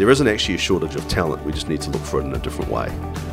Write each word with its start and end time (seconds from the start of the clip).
there 0.00 0.08
isn't 0.08 0.28
actually 0.28 0.54
a 0.54 0.58
shortage 0.58 0.94
of 0.94 1.06
talent. 1.08 1.44
We 1.44 1.52
just 1.52 1.68
need 1.68 1.82
to 1.82 1.90
look 1.90 2.00
for 2.00 2.22
it 2.22 2.24
in 2.24 2.34
a 2.34 2.38
different 2.38 2.70
way. 2.70 2.88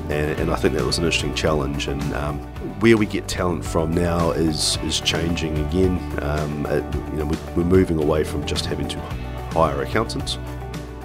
And, 0.09 0.37
and 0.37 0.51
I 0.51 0.57
think 0.57 0.73
that 0.73 0.83
was 0.83 0.97
an 0.97 1.05
interesting 1.05 1.33
challenge. 1.33 1.87
And 1.87 2.03
um, 2.13 2.39
where 2.81 2.97
we 2.97 3.05
get 3.05 3.25
talent 3.29 3.63
from 3.63 3.91
now 3.91 4.31
is 4.31 4.77
is 4.83 4.99
changing 4.99 5.57
again. 5.59 5.97
Um, 6.21 6.65
it, 6.65 6.83
you 7.13 7.23
know, 7.23 7.31
we're 7.55 7.63
moving 7.63 8.03
away 8.03 8.25
from 8.25 8.45
just 8.45 8.65
having 8.65 8.89
to 8.89 8.99
hire 9.53 9.81
accountants. 9.81 10.37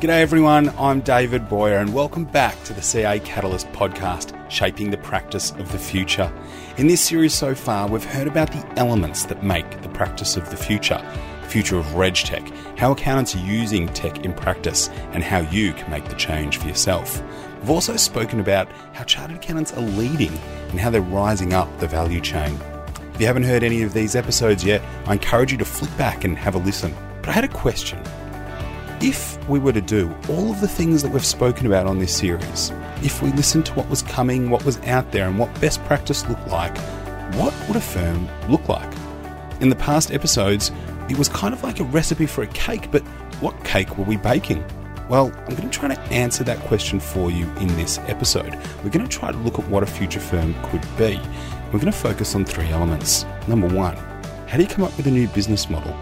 G'day 0.01 0.20
everyone, 0.20 0.69
I'm 0.80 1.01
David 1.01 1.48
Boyar 1.48 1.80
and 1.80 1.95
welcome 1.95 2.24
back 2.24 2.60
to 2.65 2.73
the 2.73 2.83
CA 2.83 3.20
Catalyst 3.20 3.70
podcast, 3.70 4.34
Shaping 4.51 4.91
the 4.91 4.97
Practice 4.97 5.52
of 5.52 5.70
the 5.70 5.79
Future. 5.79 6.33
In 6.77 6.88
this 6.88 7.01
series 7.01 7.34
so 7.34 7.55
far, 7.55 7.88
we've 7.88 8.05
heard 8.05 8.27
about 8.27 8.51
the 8.51 8.66
elements 8.77 9.27
that 9.27 9.45
make 9.45 9.80
the 9.83 9.88
practice 9.91 10.37
of 10.37 10.51
the 10.51 10.56
future, 10.56 11.01
the 11.42 11.48
future 11.48 11.79
of 11.79 11.87
RegTech, 11.87 12.72
how 12.82 12.91
accountants 12.91 13.36
are 13.36 13.46
using 13.46 13.86
tech 13.91 14.24
in 14.24 14.32
practice, 14.32 14.88
and 15.12 15.22
how 15.22 15.38
you 15.38 15.72
can 15.72 15.88
make 15.88 16.04
the 16.09 16.16
change 16.16 16.56
for 16.56 16.66
yourself. 16.66 17.22
We've 17.60 17.70
also 17.70 17.95
spoken 17.95 18.41
about 18.41 18.68
how 18.92 19.05
chartered 19.05 19.36
accountants 19.36 19.72
are 19.74 19.82
leading 19.82 20.36
and 20.70 20.80
how 20.80 20.91
they're 20.91 21.00
rising 21.00 21.52
up 21.52 21.68
the 21.78 21.86
value 21.86 22.20
chain. 22.20 22.58
If 23.14 23.20
you 23.20 23.27
haven't 23.28 23.45
heard 23.45 23.62
any 23.62 23.82
of 23.82 23.95
these 23.95 24.16
episodes 24.16 24.64
yet, 24.64 24.82
I 25.06 25.12
encourage 25.12 25.52
you 25.52 25.58
to 25.58 25.64
flick 25.64 25.96
back 25.96 26.24
and 26.24 26.36
have 26.36 26.56
a 26.56 26.58
listen. 26.58 26.92
But 27.20 27.28
I 27.28 27.32
had 27.34 27.45
a 27.45 27.48
question 27.48 28.02
if 29.00 29.38
we 29.48 29.60
were 29.60 29.72
to 29.74 29.80
do 29.80 30.12
all 30.28 30.50
of 30.50 30.60
the 30.60 30.66
things 30.66 31.05
that 31.05 31.12
we've 31.12 31.24
spoken 31.24 31.66
about 31.66 31.86
on 31.86 32.00
this 32.00 32.12
series, 32.12 32.72
if 33.00 33.22
we 33.22 33.30
listened 33.30 33.64
to 33.66 33.74
what 33.74 33.88
was 33.88 34.02
coming, 34.02 34.50
what 34.50 34.64
was 34.64 34.80
out 34.88 35.12
there, 35.12 35.28
and 35.28 35.38
what 35.38 35.60
best 35.60 35.80
practice 35.84 36.28
looked 36.28 36.48
like, 36.48 36.77
what 37.34 37.55
would 37.69 37.77
a 37.77 37.80
firm 37.80 38.28
look 38.48 38.69
like? 38.69 38.92
In 39.60 39.69
the 39.69 39.77
past 39.77 40.11
episodes, 40.11 40.72
it 41.12 41.18
was 41.18 41.28
kind 41.28 41.52
of 41.52 41.62
like 41.62 41.78
a 41.78 41.84
recipe 41.84 42.24
for 42.24 42.42
a 42.42 42.46
cake, 42.46 42.91
but 42.91 43.02
what 43.42 43.62
cake 43.64 43.98
were 43.98 44.05
we 44.05 44.16
baking? 44.16 44.64
Well, 45.10 45.30
I'm 45.46 45.55
going 45.55 45.68
to 45.68 45.78
try 45.78 45.94
to 45.94 46.00
answer 46.10 46.42
that 46.44 46.58
question 46.60 47.00
for 47.00 47.30
you 47.30 47.44
in 47.56 47.66
this 47.77 47.98
episode. 48.06 48.55
We're 48.82 48.88
going 48.88 49.06
to 49.06 49.18
try 49.18 49.30
to 49.30 49.36
look 49.36 49.58
at 49.58 49.68
what 49.68 49.83
a 49.83 49.86
future 49.86 50.20
firm 50.20 50.55
could 50.70 50.80
be. 50.96 51.20
We're 51.66 51.80
going 51.80 51.92
to 51.92 51.92
focus 51.92 52.34
on 52.34 52.46
three 52.46 52.68
elements. 52.68 53.27
Number 53.46 53.68
one, 53.68 53.94
how 54.48 54.56
do 54.56 54.62
you 54.62 54.68
come 54.68 54.84
up 54.84 54.96
with 54.96 55.06
a 55.06 55.10
new 55.10 55.28
business 55.28 55.68
model? 55.68 55.92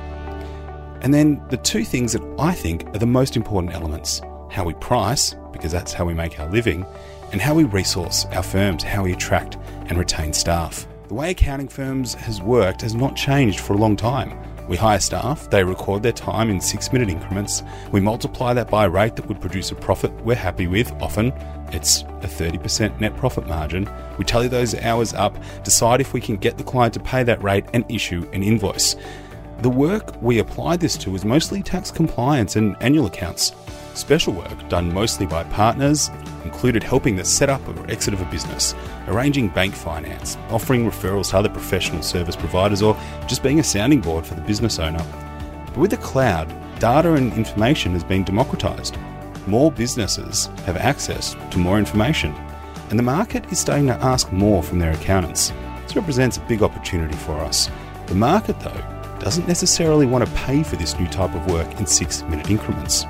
And 1.01 1.13
then 1.13 1.43
the 1.49 1.57
two 1.57 1.83
things 1.83 2.13
that 2.13 2.23
I 2.39 2.53
think 2.53 2.87
are 2.95 2.99
the 2.99 3.07
most 3.07 3.37
important 3.37 3.75
elements 3.75 4.23
how 4.49 4.65
we 4.65 4.75
price, 4.75 5.35
because 5.53 5.73
that's 5.73 5.93
how 5.93 6.05
we 6.05 6.15
make 6.15 6.39
our 6.39 6.49
living, 6.51 6.87
and 7.33 7.41
how 7.41 7.55
we 7.55 7.65
resource 7.65 8.27
our 8.27 8.45
firms, 8.45 8.85
how 8.85 9.03
we 9.03 9.13
attract 9.13 9.57
and 9.87 9.99
retain 9.99 10.33
staff. 10.33 10.87
The 11.09 11.15
way 11.15 11.33
accounting 11.33 11.67
firms 11.67 12.15
has 12.15 12.41
worked 12.41 12.83
has 12.83 12.95
not 12.95 13.17
changed 13.17 13.59
for 13.59 13.73
a 13.73 13.77
long 13.77 13.97
time. 13.97 14.39
We 14.71 14.77
hire 14.77 15.01
staff, 15.01 15.51
they 15.51 15.65
record 15.65 16.05
their 16.05 16.13
time 16.13 16.49
in 16.49 16.61
six 16.61 16.93
minute 16.93 17.09
increments, 17.09 17.65
we 17.91 17.99
multiply 17.99 18.55
that 18.55 18.71
by 18.71 18.85
a 18.85 18.89
rate 18.89 19.17
that 19.17 19.27
would 19.27 19.41
produce 19.41 19.73
a 19.73 19.75
profit 19.75 20.13
we're 20.25 20.37
happy 20.37 20.69
with, 20.69 20.93
often 21.03 21.33
it's 21.73 22.03
a 22.23 22.29
30% 22.29 23.01
net 23.01 23.17
profit 23.17 23.49
margin. 23.49 23.91
We 24.17 24.25
tally 24.25 24.47
those 24.47 24.77
hours 24.77 25.13
up, 25.13 25.37
decide 25.65 26.01
if 26.01 26.13
we 26.13 26.21
can 26.21 26.37
get 26.37 26.57
the 26.57 26.63
client 26.63 26.95
to 26.95 27.01
pay 27.01 27.25
that 27.25 27.43
rate, 27.43 27.65
and 27.73 27.85
issue 27.89 28.31
an 28.33 28.45
invoice. 28.45 28.95
The 29.59 29.69
work 29.69 30.23
we 30.23 30.39
applied 30.39 30.79
this 30.79 30.97
to 30.99 31.11
was 31.11 31.25
mostly 31.25 31.65
tax 31.65 31.91
compliance 31.91 32.55
and 32.55 32.77
annual 32.81 33.07
accounts. 33.07 33.53
Special 33.95 34.33
work, 34.35 34.69
done 34.69 34.95
mostly 34.95 35.27
by 35.27 35.43
partners, 35.45 36.11
included 36.53 36.83
helping 36.83 37.17
the 37.17 37.25
setup 37.25 37.67
or 37.69 37.91
exit 37.91 38.13
of 38.13 38.21
a 38.21 38.31
business, 38.31 38.75
arranging 39.07 39.49
bank 39.49 39.75
finance, 39.75 40.37
offering 40.51 40.85
referrals 40.85 41.31
to 41.31 41.39
other 41.39 41.49
professional 41.49 42.03
service 42.03 42.37
providers, 42.37 42.83
or 42.83 42.97
just 43.27 43.43
being 43.43 43.61
a 43.61 43.65
sounding 43.65 44.01
board 44.01 44.27
for 44.27 44.35
the 44.35 44.43
business 44.43 44.79
owner. 44.79 45.05
But 45.67 45.79
with 45.79 45.91
the 45.91 45.97
cloud, 45.97 46.49
data 46.79 47.15
and 47.15 47.33
information 47.33 47.93
has 47.93 48.05
been 48.05 48.25
democratized. 48.25 48.97
More 49.47 49.71
businesses 49.71 50.47
have 50.67 50.77
access 50.77 51.37
to 51.51 51.59
more 51.59 51.79
information, 51.79 52.35
and 52.91 52.99
the 52.99 53.05
market 53.05 53.51
is 53.53 53.59
starting 53.59 53.87
to 53.87 53.95
ask 54.05 54.33
more 54.33 54.63
from 54.63 54.79
their 54.79 54.93
accountants. 54.93 55.53
This 55.85 55.97
represents 55.97 56.37
a 56.37 56.43
big 56.43 56.63
opportunity 56.63 57.17
for 57.17 57.35
us. 57.35 57.71
The 58.07 58.15
market, 58.15 58.59
though, 58.61 59.17
doesn't 59.21 59.47
necessarily 59.47 60.07
want 60.07 60.27
to 60.27 60.33
pay 60.33 60.63
for 60.63 60.77
this 60.77 60.99
new 60.99 61.07
type 61.07 61.35
of 61.35 61.51
work 61.51 61.79
in 61.79 61.87
six 61.87 62.23
minute 62.25 62.51
increments. 62.51 63.07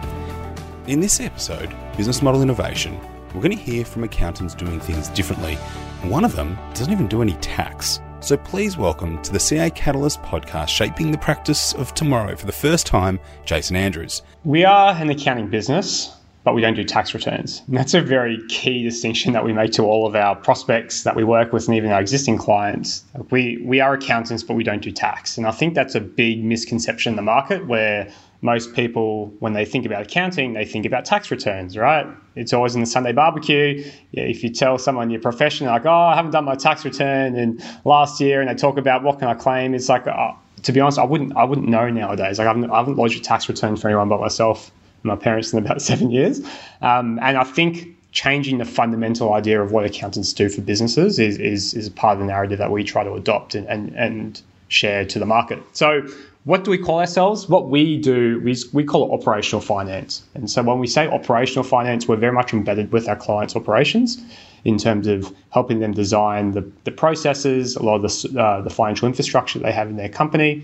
In 0.87 1.01
this 1.01 1.21
episode, 1.21 1.75
Business 1.97 2.21
Model 2.21 2.43
Innovation, 2.43 2.99
we're 3.35 3.43
going 3.43 3.57
to 3.57 3.63
hear 3.63 3.85
from 3.85 4.05
accountants 4.05 4.55
doing 4.55 4.81
things 4.81 5.09
differently. 5.09 5.55
One 6.03 6.25
of 6.25 6.35
them 6.35 6.59
doesn't 6.75 6.93
even 6.93 7.07
do 7.07 7.23
any 7.23 7.35
tax. 7.35 8.01
So 8.21 8.37
please 8.37 8.77
welcome 8.77 9.23
to 9.23 9.33
the 9.33 9.41
CA 9.41 9.71
Catalyst 9.71 10.21
podcast, 10.23 10.69
Shaping 10.69 11.11
the 11.11 11.19
Practice 11.19 11.73
of 11.75 11.95
Tomorrow 11.95 12.37
for 12.37 12.47
the 12.47 12.53
first 12.53 12.87
time, 12.87 13.19
Jason 13.45 13.77
Andrews. 13.77 14.23
We 14.45 14.65
are 14.65 14.93
an 14.93 15.11
accounting 15.11 15.49
business 15.49 16.15
but 16.43 16.55
we 16.55 16.63
don't 16.63 16.75
do 16.75 16.85
tax 16.85 17.13
returns. 17.13 17.63
And 17.67 17.77
that's 17.77 17.95
a 17.95 18.01
very 18.01 18.39
key 18.49 18.83
distinction 18.83 19.33
that 19.35 19.45
we 19.45 19.53
make 19.53 19.73
to 19.73 19.83
all 19.83 20.07
of 20.07 20.15
our 20.15 20.35
prospects 20.35 21.03
that 21.03 21.15
we 21.15 21.25
work 21.25 21.53
with 21.53 21.69
and 21.69 21.77
even 21.77 21.91
our 21.91 22.01
existing 22.01 22.39
clients. 22.39 23.05
We, 23.31 23.63
we 23.65 23.81
are 23.81 23.93
accountants, 23.95 24.43
but 24.43 24.55
we 24.55 24.65
don't 24.65 24.83
do 24.83 24.91
tax. 24.91 25.37
And 25.37 25.47
I 25.47 25.51
think 25.51 25.75
that's 25.75 25.95
a 25.95 26.01
big 26.01 26.43
misconception 26.43 27.13
in 27.13 27.17
the 27.17 27.23
market 27.23 27.67
where 27.67 28.11
most 28.43 28.75
people, 28.75 29.27
when 29.41 29.53
they 29.53 29.65
think 29.65 29.85
about 29.85 30.03
accounting, 30.03 30.55
they 30.55 30.65
think 30.65 30.87
about 30.87 31.05
tax 31.05 31.31
returns, 31.31 31.77
right? 31.77 32.07
It's 32.37 32.53
always 32.53 32.75
in 32.75 32.81
the 32.81 32.87
Sunday 32.87 33.13
barbecue. 33.13 33.85
If 34.13 34.43
you 34.43 34.49
tell 34.49 34.79
someone 34.79 35.11
your 35.11 35.21
profession, 35.21 35.67
like, 35.67 35.85
oh, 35.85 35.91
I 35.91 36.17
haven't 36.17 36.31
done 36.31 36.45
my 36.45 36.55
tax 36.55 36.85
return 36.85 37.37
in 37.37 37.63
last 37.85 38.21
year, 38.21 38.41
and 38.41 38.49
they 38.49 38.55
talk 38.55 38.79
about 38.79 39.03
what 39.03 39.19
can 39.19 39.29
I 39.29 39.35
claim, 39.35 39.75
it's 39.75 39.89
like, 39.89 40.07
oh, 40.07 40.37
to 40.63 40.73
be 40.73 40.81
honest, 40.81 40.99
I 40.99 41.05
wouldn't, 41.05 41.37
I 41.37 41.45
wouldn't 41.45 41.69
know 41.69 41.91
nowadays. 41.91 42.39
Like, 42.39 42.47
I 42.47 42.53
haven't, 42.53 42.71
I 42.71 42.79
haven't 42.79 42.97
lodged 42.97 43.19
a 43.19 43.23
tax 43.23 43.49
return 43.49 43.77
for 43.77 43.89
anyone 43.89 44.09
but 44.09 44.21
myself 44.21 44.71
and 45.03 45.11
my 45.11 45.17
parents 45.17 45.53
in 45.53 45.59
about 45.59 45.83
seven 45.91 46.11
years. 46.11 46.41
Um, 46.81 47.19
and 47.21 47.37
I 47.37 47.45
think 47.45 47.89
changing 48.13 48.59
the 48.59 48.65
fundamental 48.65 49.35
idea 49.35 49.63
of 49.63 49.71
what 49.71 49.85
accountants 49.85 50.33
do 50.33 50.49
for 50.49 50.63
businesses 50.63 51.19
is, 51.19 51.39
is, 51.39 51.75
is 51.75 51.89
part 51.91 52.15
of 52.15 52.21
the 52.21 52.27
narrative 52.27 52.59
that 52.59 52.71
we 52.71 52.83
try 52.85 53.05
to 53.05 53.13
adopt 53.13 53.55
and, 53.55 53.67
and, 53.69 53.95
and 53.95 54.43
share 54.69 55.05
to 55.05 55.19
the 55.19 55.27
market. 55.27 55.63
So, 55.73 56.09
what 56.45 56.65
do 56.65 56.71
we 56.71 56.79
call 56.79 57.01
ourselves? 57.01 57.49
What 57.49 57.69
we 57.69 57.99
do 57.99 58.43
is 58.47 58.73
we 58.73 58.85
call 58.85 59.09
it 59.09 59.13
operational 59.13 59.61
finance. 59.61 60.23
And 60.35 60.51
so, 60.51 60.63
when 60.63 60.79
we 60.79 60.87
say 60.87 61.07
operational 61.07 61.65
finance, 61.65 62.09
we're 62.09 62.17
very 62.17 62.33
much 62.33 62.53
embedded 62.53 62.93
with 62.93 63.09
our 63.09 63.17
clients' 63.17 63.57
operations 63.57 64.23
in 64.65 64.79
terms 64.79 65.07
of 65.07 65.35
helping 65.51 65.81
them 65.81 65.93
design 65.93 66.53
the, 66.53 66.71
the 66.85 66.91
processes, 66.91 67.77
a 67.77 67.83
lot 67.83 67.97
of 67.97 68.03
the, 68.03 68.41
uh, 68.41 68.61
the 68.63 68.71
financial 68.71 69.07
infrastructure 69.07 69.59
they 69.59 69.73
have 69.73 69.89
in 69.89 69.97
their 69.97 70.09
company. 70.09 70.63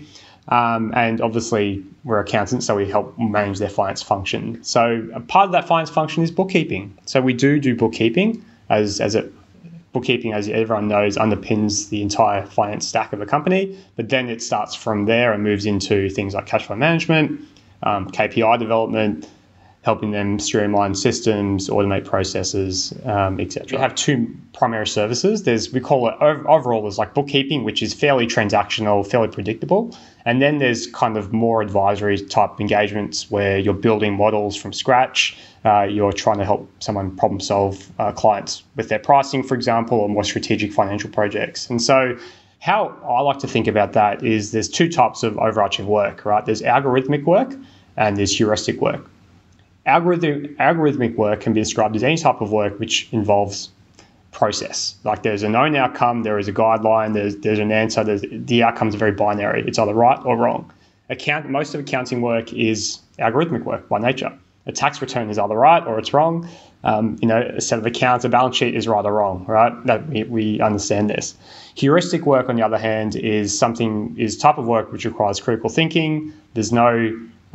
Um, 0.49 0.93
and 0.95 1.21
obviously, 1.21 1.83
we're 2.03 2.19
accountants, 2.19 2.65
so 2.65 2.75
we 2.75 2.89
help 2.89 3.17
manage 3.19 3.59
their 3.59 3.69
finance 3.69 4.01
function. 4.01 4.63
So, 4.63 5.07
part 5.27 5.45
of 5.45 5.51
that 5.51 5.67
finance 5.67 5.91
function 5.91 6.23
is 6.23 6.31
bookkeeping. 6.31 6.97
So, 7.05 7.21
we 7.21 7.33
do 7.33 7.59
do 7.59 7.75
bookkeeping, 7.75 8.43
as, 8.69 8.99
as 8.99 9.13
it, 9.13 9.31
bookkeeping, 9.97 10.31
as 10.31 10.47
everyone 10.47 10.87
knows, 10.87 11.17
underpins 11.17 11.89
the 11.89 12.03
entire 12.03 12.45
finance 12.45 12.87
stack 12.87 13.13
of 13.13 13.21
a 13.21 13.25
company. 13.25 13.75
But 13.95 14.09
then 14.09 14.29
it 14.29 14.43
starts 14.43 14.75
from 14.75 15.05
there 15.05 15.33
and 15.33 15.41
moves 15.41 15.65
into 15.65 16.07
things 16.09 16.35
like 16.35 16.45
cash 16.45 16.67
flow 16.67 16.75
management, 16.75 17.41
um, 17.81 18.11
KPI 18.11 18.59
development, 18.59 19.27
helping 19.81 20.11
them 20.11 20.37
streamline 20.37 20.93
systems, 20.93 21.69
automate 21.69 22.05
processes, 22.05 22.93
um, 23.05 23.39
etc. 23.39 23.77
We 23.77 23.81
have 23.81 23.95
two 23.95 24.35
primary 24.53 24.85
services. 24.85 25.43
There's 25.43 25.73
we 25.73 25.79
call 25.79 26.09
it 26.09 26.15
overall 26.21 26.83
there's 26.83 26.99
like 26.99 27.15
bookkeeping, 27.15 27.63
which 27.63 27.81
is 27.81 27.93
fairly 27.95 28.27
transactional, 28.27 29.07
fairly 29.09 29.29
predictable, 29.29 29.97
and 30.27 30.41
then 30.41 30.57
there's 30.57 30.87
kind 30.87 31.15
of 31.15 31.31
more 31.31 31.61
advisory 31.61 32.17
type 32.19 32.59
engagements 32.59 33.31
where 33.31 33.57
you're 33.57 33.73
building 33.73 34.13
models 34.17 34.57
from 34.57 34.73
scratch. 34.73 35.37
Uh, 35.63 35.83
you're 35.83 36.11
trying 36.11 36.37
to 36.37 36.43
help 36.43 36.69
someone 36.79 37.15
problem 37.15 37.39
solve 37.39 37.89
uh, 37.97 38.11
clients 38.11 38.63
with 38.75 38.89
their 38.89 38.99
pricing, 38.99 39.41
for 39.41 39.55
example, 39.55 39.97
or 39.97 40.09
more 40.09 40.25
strategic 40.25 40.73
financial 40.73 41.09
projects. 41.09 41.69
And 41.69 41.81
so 41.81 42.17
how 42.59 42.89
I 43.07 43.21
like 43.21 43.39
to 43.39 43.47
think 43.47 43.67
about 43.67 43.93
that 43.93 44.21
is 44.21 44.51
there's 44.51 44.67
two 44.67 44.89
types 44.89 45.23
of 45.23 45.37
overarching 45.37 45.87
work, 45.87 46.25
right? 46.25 46.45
There's 46.45 46.61
algorithmic 46.61 47.23
work 47.23 47.55
and 47.95 48.17
there's 48.17 48.35
heuristic 48.37 48.81
work. 48.81 49.09
Algorithm, 49.85 50.57
algorithmic 50.59 51.15
work 51.15 51.39
can 51.39 51.53
be 51.53 51.61
described 51.61 51.95
as 51.95 52.03
any 52.03 52.17
type 52.17 52.41
of 52.41 52.51
work 52.51 52.77
which 52.81 53.07
involves 53.13 53.69
process. 54.37 54.95
Like 55.03 55.23
there's 55.23 55.41
a 55.41 55.49
known 55.49 55.75
outcome, 55.75 56.21
there 56.21 56.37
is 56.37 56.47
a 56.47 56.53
guideline, 56.53 57.13
there's 57.13 57.35
there's 57.37 57.59
an 57.59 57.71
answer. 57.71 58.03
There's, 58.03 58.23
the 58.31 58.63
outcome 58.63 58.89
is 58.89 58.95
very 58.95 59.11
binary. 59.11 59.63
It's 59.67 59.79
either 59.79 59.95
right 59.95 60.19
or 60.23 60.37
wrong. 60.37 60.71
Account 61.09 61.49
most 61.49 61.73
of 61.73 61.81
accounting 61.81 62.21
work 62.21 62.53
is 62.53 62.99
algorithmic 63.17 63.63
work 63.63 63.89
by 63.89 63.99
nature. 63.99 64.31
A 64.67 64.71
tax 64.71 65.01
return 65.01 65.29
is 65.29 65.39
either 65.39 65.55
right 65.55 65.83
or 65.87 65.97
it's 65.97 66.13
wrong. 66.13 66.47
Um, 66.83 67.17
you 67.21 67.27
know, 67.27 67.41
a 67.57 67.61
set 67.61 67.79
of 67.79 67.85
accounts, 67.85 68.25
a 68.25 68.29
balance 68.29 68.55
sheet 68.55 68.75
is 68.75 68.87
right 68.87 69.03
or 69.03 69.13
wrong, 69.13 69.43
right? 69.47 69.73
That 69.85 70.07
we, 70.07 70.23
we 70.25 70.61
understand 70.61 71.09
this. 71.09 71.33
Heuristic 71.75 72.25
work, 72.25 72.47
on 72.47 72.55
the 72.55 72.61
other 72.61 72.77
hand, 72.77 73.15
is 73.15 73.57
something 73.57 74.15
is 74.17 74.37
type 74.37 74.57
of 74.59 74.67
work 74.67 74.91
which 74.91 75.05
requires 75.05 75.39
critical 75.39 75.69
thinking. 75.69 76.31
There's 76.53 76.71
no 76.71 76.91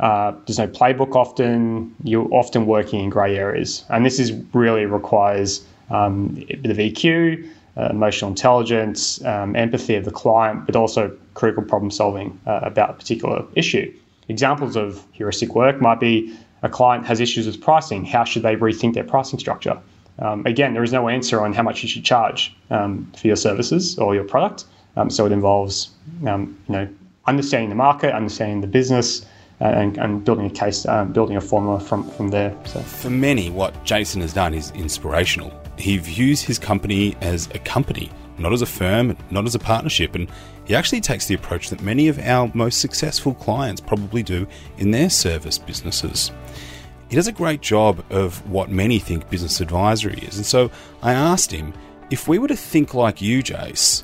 uh, 0.01 0.33
there's 0.45 0.59
no 0.59 0.67
playbook 0.67 1.15
often. 1.15 1.95
You're 2.03 2.27
often 2.33 2.65
working 2.65 2.99
in 3.05 3.09
grey 3.09 3.37
areas. 3.37 3.85
And 3.89 4.05
this 4.05 4.19
is 4.19 4.33
really 4.53 4.85
requires 4.85 5.65
um, 5.93 6.43
a 6.49 6.55
bit 6.55 6.71
of 6.71 6.77
EQ, 6.77 7.49
uh, 7.77 7.87
emotional 7.89 8.29
intelligence, 8.29 9.23
um, 9.25 9.55
empathy 9.55 9.95
of 9.95 10.05
the 10.05 10.11
client, 10.11 10.65
but 10.65 10.75
also 10.75 11.15
critical 11.33 11.63
problem 11.63 11.91
solving 11.91 12.39
uh, 12.45 12.59
about 12.63 12.89
a 12.89 12.93
particular 12.93 13.45
issue. 13.55 13.93
Examples 14.27 14.75
of 14.75 15.03
heuristic 15.11 15.55
work 15.55 15.81
might 15.81 15.99
be 15.99 16.35
a 16.61 16.69
client 16.69 17.05
has 17.05 17.19
issues 17.19 17.45
with 17.45 17.61
pricing, 17.61 18.05
how 18.05 18.23
should 18.23 18.41
they 18.41 18.55
rethink 18.55 18.93
their 18.93 19.03
pricing 19.03 19.37
structure? 19.37 19.77
Um, 20.19 20.45
again, 20.45 20.73
there 20.73 20.83
is 20.83 20.93
no 20.93 21.09
answer 21.09 21.41
on 21.41 21.53
how 21.53 21.63
much 21.63 21.83
you 21.83 21.89
should 21.89 22.05
charge 22.05 22.55
um, 22.69 23.11
for 23.17 23.27
your 23.27 23.35
services 23.35 23.97
or 23.97 24.15
your 24.15 24.23
product. 24.23 24.65
Um, 24.95 25.09
so 25.09 25.25
it 25.25 25.31
involves, 25.31 25.89
um, 26.25 26.57
you 26.67 26.73
know, 26.73 26.87
understanding 27.25 27.69
the 27.69 27.75
market, 27.75 28.13
understanding 28.13 28.61
the 28.61 28.67
business, 28.67 29.25
uh, 29.59 29.65
and, 29.65 29.97
and, 29.97 30.25
building 30.25 30.45
a 30.45 30.49
case, 30.49 30.85
um, 30.85 31.11
building 31.13 31.37
a 31.37 31.41
formula 31.41 31.79
from, 31.79 32.09
from 32.11 32.29
there. 32.29 32.55
So. 32.65 32.79
For 32.81 33.09
many, 33.09 33.49
what 33.49 33.83
Jason 33.85 34.21
has 34.21 34.33
done 34.33 34.53
is 34.53 34.71
inspirational. 34.71 35.62
He 35.77 35.97
views 35.97 36.41
his 36.41 36.59
company 36.59 37.15
as 37.21 37.47
a 37.53 37.59
company, 37.59 38.11
not 38.37 38.53
as 38.53 38.61
a 38.61 38.65
firm, 38.65 39.17
not 39.31 39.45
as 39.45 39.55
a 39.55 39.59
partnership, 39.59 40.15
and 40.15 40.29
he 40.65 40.75
actually 40.75 41.01
takes 41.01 41.25
the 41.25 41.35
approach 41.35 41.69
that 41.69 41.81
many 41.81 42.07
of 42.07 42.19
our 42.19 42.49
most 42.53 42.79
successful 42.79 43.33
clients 43.33 43.81
probably 43.81 44.23
do 44.23 44.47
in 44.77 44.91
their 44.91 45.09
service 45.09 45.57
businesses. 45.57 46.31
He 47.09 47.15
does 47.15 47.27
a 47.27 47.33
great 47.33 47.61
job 47.61 48.03
of 48.09 48.49
what 48.49 48.69
many 48.69 48.97
think 48.99 49.29
business 49.29 49.59
advisory 49.59 50.19
is, 50.19 50.37
and 50.37 50.45
so 50.45 50.71
I 51.01 51.13
asked 51.13 51.51
him 51.51 51.73
if 52.09 52.27
we 52.27 52.39
were 52.39 52.47
to 52.47 52.55
think 52.55 52.93
like 52.93 53.21
you, 53.21 53.43
Jace, 53.43 54.03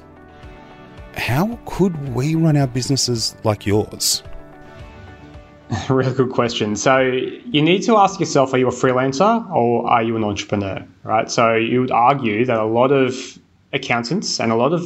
how 1.16 1.60
could 1.66 2.14
we 2.14 2.36
run 2.36 2.58
our 2.58 2.68
businesses 2.68 3.36
like 3.44 3.66
yours? 3.66 4.24
really 5.90 6.14
good 6.14 6.32
question. 6.32 6.76
So 6.76 7.00
you 7.00 7.62
need 7.62 7.84
to 7.84 7.98
ask 7.98 8.20
yourself: 8.20 8.54
Are 8.54 8.58
you 8.58 8.68
a 8.68 8.72
freelancer 8.72 9.50
or 9.52 9.88
are 9.88 10.02
you 10.02 10.16
an 10.16 10.24
entrepreneur? 10.24 10.86
Right. 11.04 11.30
So 11.30 11.56
you 11.56 11.82
would 11.82 11.92
argue 11.92 12.46
that 12.46 12.58
a 12.58 12.66
lot 12.66 12.92
of 12.92 13.38
accountants 13.72 14.40
and 14.40 14.52
a 14.52 14.56
lot 14.56 14.74
of, 14.74 14.84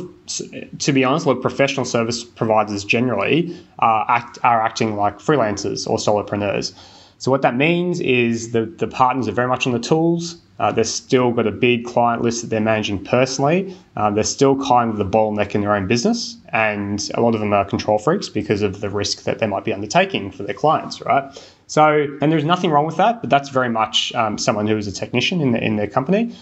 to 0.80 0.91
be 0.91 1.06
honest, 1.06 1.25
a 1.25 1.30
lot 1.30 1.38
of 1.38 1.41
professional 1.41 1.85
service 1.85 2.24
providers 2.24 2.83
generally 2.83 3.57
are 3.80 4.06
act 4.09 4.38
are 4.44 4.62
acting 4.62 4.95
like 4.95 5.19
freelancers 5.19 5.88
or 5.88 5.97
solopreneurs. 5.97 6.74
So 7.18 7.31
what 7.31 7.41
that 7.44 7.56
means 7.56 8.01
is 8.01 8.51
the 8.51 8.65
the 8.65 8.88
partners 8.88 9.27
are 9.30 9.31
very 9.31 9.47
much 9.47 9.65
on 9.65 9.71
the 9.71 9.80
tools. 9.80 10.35
Uh, 10.63 10.71
they've 10.71 10.88
still 10.88 11.33
got 11.33 11.45
a 11.45 11.51
big 11.51 11.83
client 11.83 12.21
list 12.21 12.42
that 12.42 12.50
they're 12.50 12.62
managing 12.62 13.04
personally. 13.04 13.75
Uh, 13.98 14.10
they're 14.10 14.24
still 14.24 14.56
kind 14.65 14.89
of 14.89 14.98
the 14.98 15.04
bottleneck 15.06 15.54
in 15.54 15.60
their 15.60 15.75
own 15.75 15.88
business, 15.88 16.38
and 16.54 17.12
a 17.15 17.19
lot 17.19 17.33
of 17.36 17.42
them 17.42 17.51
are 17.51 17.65
control 17.65 18.00
freaks 18.00 18.30
because 18.30 18.62
of 18.62 18.80
the 18.80 18.89
risk 18.89 19.24
that 19.24 19.39
they 19.39 19.45
might 19.45 19.65
be 19.65 19.74
undertaking 19.74 20.31
for 20.31 20.44
their 20.44 20.56
clients, 20.56 21.01
right? 21.01 21.25
So, 21.68 22.07
and 22.21 22.31
there's 22.31 22.45
nothing 22.45 22.71
wrong 22.71 22.86
with 22.86 22.95
that, 22.95 23.19
but 23.19 23.30
that's 23.30 23.50
very 23.50 23.68
much 23.68 24.13
um, 24.15 24.38
someone 24.38 24.65
who 24.65 24.77
is 24.77 24.88
a 24.88 24.94
technician 24.94 25.42
in, 25.42 25.51
the, 25.51 25.62
in 25.62 25.75
their 25.75 25.88
company. 25.88 26.33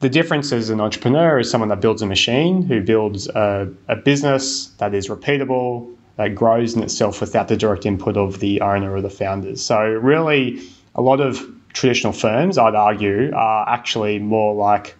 The 0.00 0.10
difference 0.10 0.52
as 0.52 0.68
an 0.68 0.78
entrepreneur 0.78 1.38
is 1.38 1.50
someone 1.50 1.70
that 1.70 1.80
builds 1.80 2.02
a 2.02 2.06
machine, 2.06 2.60
who 2.60 2.82
builds 2.82 3.26
a, 3.28 3.72
a 3.88 3.96
business 3.96 4.66
that 4.76 4.92
is 4.92 5.08
repeatable, 5.08 5.96
that 6.16 6.34
grows 6.34 6.74
in 6.74 6.82
itself 6.82 7.22
without 7.22 7.48
the 7.48 7.56
direct 7.56 7.86
input 7.86 8.18
of 8.18 8.40
the 8.40 8.60
owner 8.60 8.92
or 8.92 9.00
the 9.00 9.08
founders. 9.08 9.64
So, 9.64 9.80
really, 9.82 10.60
a 10.94 11.00
lot 11.00 11.20
of 11.20 11.42
traditional 11.72 12.12
firms, 12.12 12.58
I'd 12.58 12.74
argue, 12.74 13.32
are 13.34 13.68
actually 13.68 14.18
more 14.18 14.54
like 14.54 14.96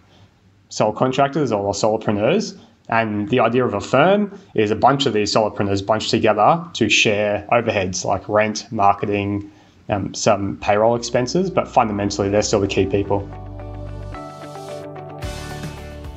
sole 0.69 0.93
contractors 0.93 1.51
or 1.51 1.73
solopreneurs. 1.73 2.57
And 2.89 3.29
the 3.29 3.39
idea 3.39 3.65
of 3.65 3.73
a 3.73 3.81
firm 3.81 4.37
is 4.55 4.71
a 4.71 4.75
bunch 4.75 5.05
of 5.05 5.13
these 5.13 5.33
solopreneurs 5.33 5.85
bunched 5.85 6.09
together 6.09 6.65
to 6.73 6.89
share 6.89 7.47
overheads 7.51 8.03
like 8.03 8.27
rent, 8.27 8.67
marketing, 8.71 9.51
um, 9.89 10.13
some 10.13 10.57
payroll 10.57 10.95
expenses, 10.95 11.49
but 11.49 11.67
fundamentally, 11.67 12.29
they're 12.29 12.41
still 12.41 12.61
the 12.61 12.67
key 12.67 12.85
people. 12.85 13.27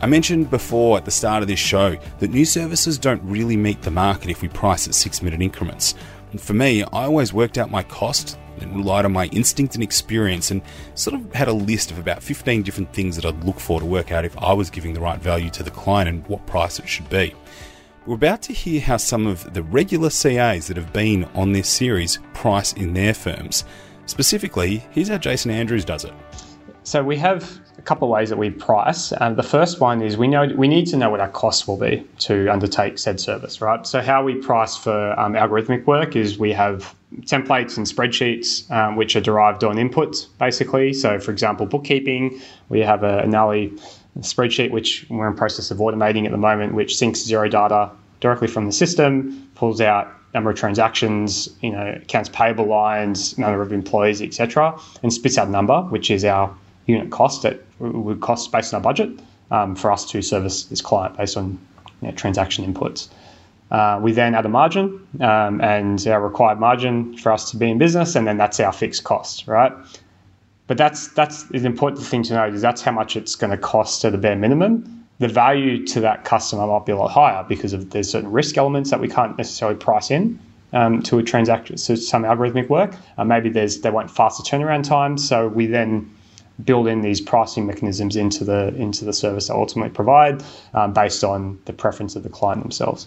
I 0.00 0.06
mentioned 0.06 0.50
before 0.50 0.98
at 0.98 1.04
the 1.04 1.10
start 1.10 1.42
of 1.42 1.48
this 1.48 1.58
show 1.58 1.96
that 2.18 2.30
new 2.30 2.44
services 2.44 2.98
don't 2.98 3.22
really 3.22 3.56
meet 3.56 3.82
the 3.82 3.90
market 3.90 4.30
if 4.30 4.42
we 4.42 4.48
price 4.48 4.86
at 4.86 4.94
six 4.94 5.22
minute 5.22 5.40
increments. 5.40 5.94
And 6.32 6.40
for 6.40 6.52
me, 6.52 6.82
I 6.82 7.04
always 7.04 7.32
worked 7.32 7.58
out 7.58 7.70
my 7.70 7.82
cost 7.82 8.38
and 8.60 8.76
relied 8.76 9.04
on 9.04 9.12
my 9.12 9.26
instinct 9.26 9.74
and 9.74 9.82
experience 9.82 10.50
and 10.50 10.62
sort 10.94 11.14
of 11.14 11.32
had 11.34 11.48
a 11.48 11.52
list 11.52 11.90
of 11.90 11.98
about 11.98 12.22
15 12.22 12.62
different 12.62 12.92
things 12.92 13.16
that 13.16 13.24
I'd 13.24 13.44
look 13.44 13.60
for 13.60 13.80
to 13.80 13.86
work 13.86 14.12
out 14.12 14.24
if 14.24 14.36
I 14.38 14.52
was 14.52 14.70
giving 14.70 14.94
the 14.94 15.00
right 15.00 15.20
value 15.20 15.50
to 15.50 15.62
the 15.62 15.70
client 15.70 16.08
and 16.08 16.26
what 16.26 16.46
price 16.46 16.78
it 16.78 16.88
should 16.88 17.08
be. 17.08 17.34
We're 18.06 18.14
about 18.14 18.42
to 18.42 18.52
hear 18.52 18.80
how 18.80 18.98
some 18.98 19.26
of 19.26 19.52
the 19.52 19.62
regular 19.64 20.10
CAs 20.10 20.68
that 20.68 20.76
have 20.76 20.92
been 20.92 21.24
on 21.34 21.52
this 21.52 21.68
series 21.68 22.18
price 22.34 22.72
in 22.72 22.92
their 22.94 23.14
firms. 23.14 23.64
Specifically, 24.06 24.84
here's 24.92 25.08
how 25.08 25.18
Jason 25.18 25.50
Andrews 25.50 25.84
does 25.84 26.04
it. 26.04 26.14
So 26.84 27.02
we 27.02 27.16
have 27.16 27.60
couple 27.86 28.08
of 28.08 28.12
ways 28.12 28.28
that 28.28 28.36
we 28.36 28.50
price. 28.50 29.12
Um, 29.20 29.36
the 29.36 29.42
first 29.42 29.80
one 29.80 30.02
is 30.02 30.16
we 30.16 30.26
know 30.26 30.46
we 30.56 30.68
need 30.68 30.86
to 30.88 30.96
know 30.96 31.08
what 31.08 31.20
our 31.20 31.28
costs 31.28 31.66
will 31.68 31.78
be 31.78 32.06
to 32.18 32.48
undertake 32.48 32.98
said 32.98 33.20
service, 33.20 33.60
right? 33.60 33.86
So 33.86 34.02
how 34.02 34.24
we 34.24 34.34
price 34.34 34.76
for 34.76 35.18
um, 35.18 35.34
algorithmic 35.34 35.86
work 35.86 36.16
is 36.16 36.36
we 36.38 36.52
have 36.52 36.94
templates 37.20 37.76
and 37.76 37.86
spreadsheets 37.86 38.68
um, 38.70 38.96
which 38.96 39.14
are 39.14 39.20
derived 39.20 39.62
on 39.62 39.76
inputs, 39.76 40.26
basically. 40.38 40.92
So, 40.92 41.20
for 41.20 41.30
example, 41.30 41.64
bookkeeping, 41.64 42.40
we 42.68 42.80
have 42.80 43.04
a, 43.04 43.18
an 43.18 43.34
Ali 43.34 43.72
spreadsheet 44.18 44.72
which 44.72 45.06
we're 45.08 45.28
in 45.28 45.36
process 45.36 45.70
of 45.70 45.78
automating 45.78 46.24
at 46.26 46.32
the 46.32 46.38
moment, 46.38 46.74
which 46.74 46.94
syncs 46.94 47.24
Xero 47.28 47.48
data 47.48 47.90
directly 48.20 48.48
from 48.48 48.66
the 48.66 48.72
system, 48.72 49.48
pulls 49.54 49.80
out 49.80 50.12
number 50.34 50.50
of 50.50 50.56
transactions, 50.56 51.48
you 51.62 51.70
know, 51.70 51.98
accounts 52.02 52.28
payable 52.28 52.66
lines, 52.66 53.38
number 53.38 53.62
of 53.62 53.72
employees, 53.72 54.20
etc., 54.20 54.78
and 55.02 55.12
spits 55.12 55.38
out 55.38 55.48
a 55.48 55.50
number, 55.50 55.82
which 55.82 56.10
is 56.10 56.24
our 56.24 56.54
unit 56.86 57.10
cost 57.10 57.42
that 57.42 57.62
would 57.78 58.20
cost 58.20 58.50
based 58.52 58.72
on 58.72 58.78
our 58.78 58.82
budget 58.82 59.10
um, 59.50 59.76
for 59.76 59.90
us 59.90 60.04
to 60.10 60.22
service 60.22 60.64
this 60.64 60.80
client 60.80 61.16
based 61.16 61.36
on 61.36 61.58
you 62.00 62.08
know, 62.08 62.14
transaction 62.14 62.72
inputs. 62.72 63.08
Uh, 63.70 63.98
we 64.00 64.12
then 64.12 64.34
add 64.34 64.46
a 64.46 64.48
margin 64.48 65.06
um, 65.20 65.60
and 65.60 66.06
our 66.06 66.20
required 66.20 66.60
margin 66.60 67.16
for 67.16 67.32
us 67.32 67.50
to 67.50 67.56
be 67.56 67.68
in 67.68 67.78
business, 67.78 68.14
and 68.14 68.26
then 68.26 68.36
that's 68.36 68.60
our 68.60 68.72
fixed 68.72 69.02
cost, 69.02 69.46
right? 69.48 69.72
But 70.68 70.78
that's 70.78 71.08
that's 71.08 71.48
an 71.50 71.66
important 71.66 72.04
thing 72.04 72.22
to 72.24 72.34
note 72.34 72.54
is 72.54 72.62
that's 72.62 72.82
how 72.82 72.92
much 72.92 73.16
it's 73.16 73.34
going 73.34 73.50
to 73.50 73.56
cost 73.56 74.04
at 74.04 74.12
the 74.12 74.18
bare 74.18 74.36
minimum. 74.36 75.04
The 75.18 75.28
value 75.28 75.84
to 75.86 76.00
that 76.00 76.24
customer 76.24 76.66
might 76.66 76.86
be 76.86 76.92
a 76.92 76.96
lot 76.96 77.10
higher 77.10 77.44
because 77.48 77.72
of 77.72 77.90
there's 77.90 78.10
certain 78.10 78.30
risk 78.30 78.56
elements 78.56 78.90
that 78.90 79.00
we 79.00 79.08
can't 79.08 79.36
necessarily 79.38 79.76
price 79.76 80.10
in 80.10 80.38
um, 80.72 81.02
to 81.02 81.18
a 81.18 81.22
transaction, 81.22 81.76
so 81.78 81.94
some 81.94 82.22
algorithmic 82.22 82.68
work. 82.68 82.94
Uh, 83.18 83.24
maybe 83.24 83.48
there's 83.48 83.80
they 83.80 83.90
want 83.90 84.10
faster 84.10 84.42
turnaround 84.42 84.84
times, 84.84 85.26
so 85.26 85.48
we 85.48 85.66
then 85.66 86.08
build 86.64 86.88
in 86.88 87.02
these 87.02 87.20
pricing 87.20 87.66
mechanisms 87.66 88.16
into 88.16 88.44
the 88.44 88.68
into 88.76 89.04
the 89.04 89.12
service 89.12 89.48
they 89.48 89.54
ultimately 89.54 89.92
provide 89.92 90.42
um, 90.74 90.92
based 90.92 91.22
on 91.22 91.58
the 91.66 91.72
preference 91.72 92.16
of 92.16 92.22
the 92.22 92.30
client 92.30 92.62
themselves. 92.62 93.06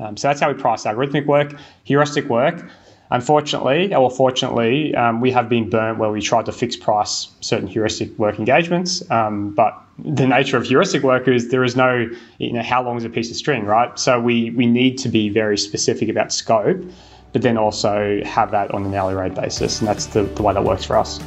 Um, 0.00 0.16
so 0.16 0.28
that's 0.28 0.40
how 0.40 0.50
we 0.50 0.58
price 0.58 0.84
algorithmic 0.84 1.26
work, 1.26 1.54
heuristic 1.84 2.26
work. 2.28 2.64
Unfortunately, 3.10 3.94
or 3.94 4.10
fortunately, 4.10 4.94
um, 4.94 5.20
we 5.20 5.30
have 5.30 5.46
been 5.46 5.68
burnt 5.68 5.98
where 5.98 6.10
we 6.10 6.22
tried 6.22 6.46
to 6.46 6.52
fix 6.52 6.76
price 6.76 7.28
certain 7.42 7.68
heuristic 7.68 8.18
work 8.18 8.38
engagements. 8.38 9.02
Um, 9.10 9.50
but 9.50 9.78
the 9.98 10.26
nature 10.26 10.56
of 10.56 10.64
heuristic 10.64 11.02
work 11.02 11.28
is 11.28 11.50
there 11.50 11.62
is 11.62 11.76
no, 11.76 12.08
you 12.38 12.54
know, 12.54 12.62
how 12.62 12.82
long 12.82 12.96
is 12.96 13.04
a 13.04 13.10
piece 13.10 13.30
of 13.30 13.36
string, 13.36 13.66
right? 13.66 13.98
So 13.98 14.18
we, 14.18 14.48
we 14.52 14.64
need 14.64 14.96
to 14.98 15.10
be 15.10 15.28
very 15.28 15.58
specific 15.58 16.08
about 16.08 16.32
scope, 16.32 16.82
but 17.34 17.42
then 17.42 17.58
also 17.58 18.22
have 18.24 18.50
that 18.52 18.70
on 18.70 18.86
an 18.86 18.94
hourly 18.94 19.14
rate 19.14 19.34
basis. 19.34 19.80
And 19.80 19.88
that's 19.88 20.06
the, 20.06 20.22
the 20.22 20.42
way 20.42 20.54
that 20.54 20.64
works 20.64 20.86
for 20.86 20.96
us. 20.96 21.20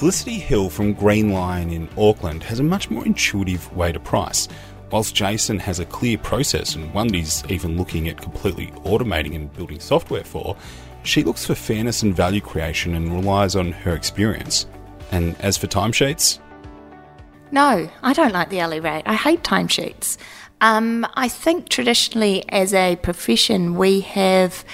Felicity 0.00 0.38
Hill 0.38 0.70
from 0.70 0.94
Greenlion 0.94 1.74
in 1.74 1.86
Auckland 1.98 2.42
has 2.44 2.58
a 2.58 2.62
much 2.62 2.88
more 2.88 3.04
intuitive 3.04 3.70
way 3.76 3.92
to 3.92 4.00
price. 4.00 4.48
Whilst 4.90 5.14
Jason 5.14 5.58
has 5.58 5.78
a 5.78 5.84
clear 5.84 6.16
process 6.16 6.74
and 6.74 6.94
one 6.94 7.08
that 7.08 7.16
he's 7.18 7.44
even 7.50 7.76
looking 7.76 8.08
at 8.08 8.16
completely 8.16 8.68
automating 8.86 9.34
and 9.34 9.52
building 9.52 9.78
software 9.78 10.24
for, 10.24 10.56
she 11.02 11.22
looks 11.22 11.44
for 11.44 11.54
fairness 11.54 12.02
and 12.02 12.16
value 12.16 12.40
creation 12.40 12.94
and 12.94 13.12
relies 13.12 13.54
on 13.54 13.72
her 13.72 13.94
experience. 13.94 14.66
And 15.12 15.38
as 15.42 15.58
for 15.58 15.66
timesheets? 15.66 16.38
No, 17.50 17.86
I 18.02 18.14
don't 18.14 18.32
like 18.32 18.48
the 18.48 18.62
hourly 18.62 18.80
rate. 18.80 19.02
I 19.04 19.12
hate 19.12 19.42
timesheets. 19.42 20.16
Um, 20.62 21.06
I 21.12 21.28
think 21.28 21.68
traditionally, 21.68 22.48
as 22.48 22.72
a 22.72 22.96
profession, 22.96 23.74
we 23.74 24.00
have 24.00 24.64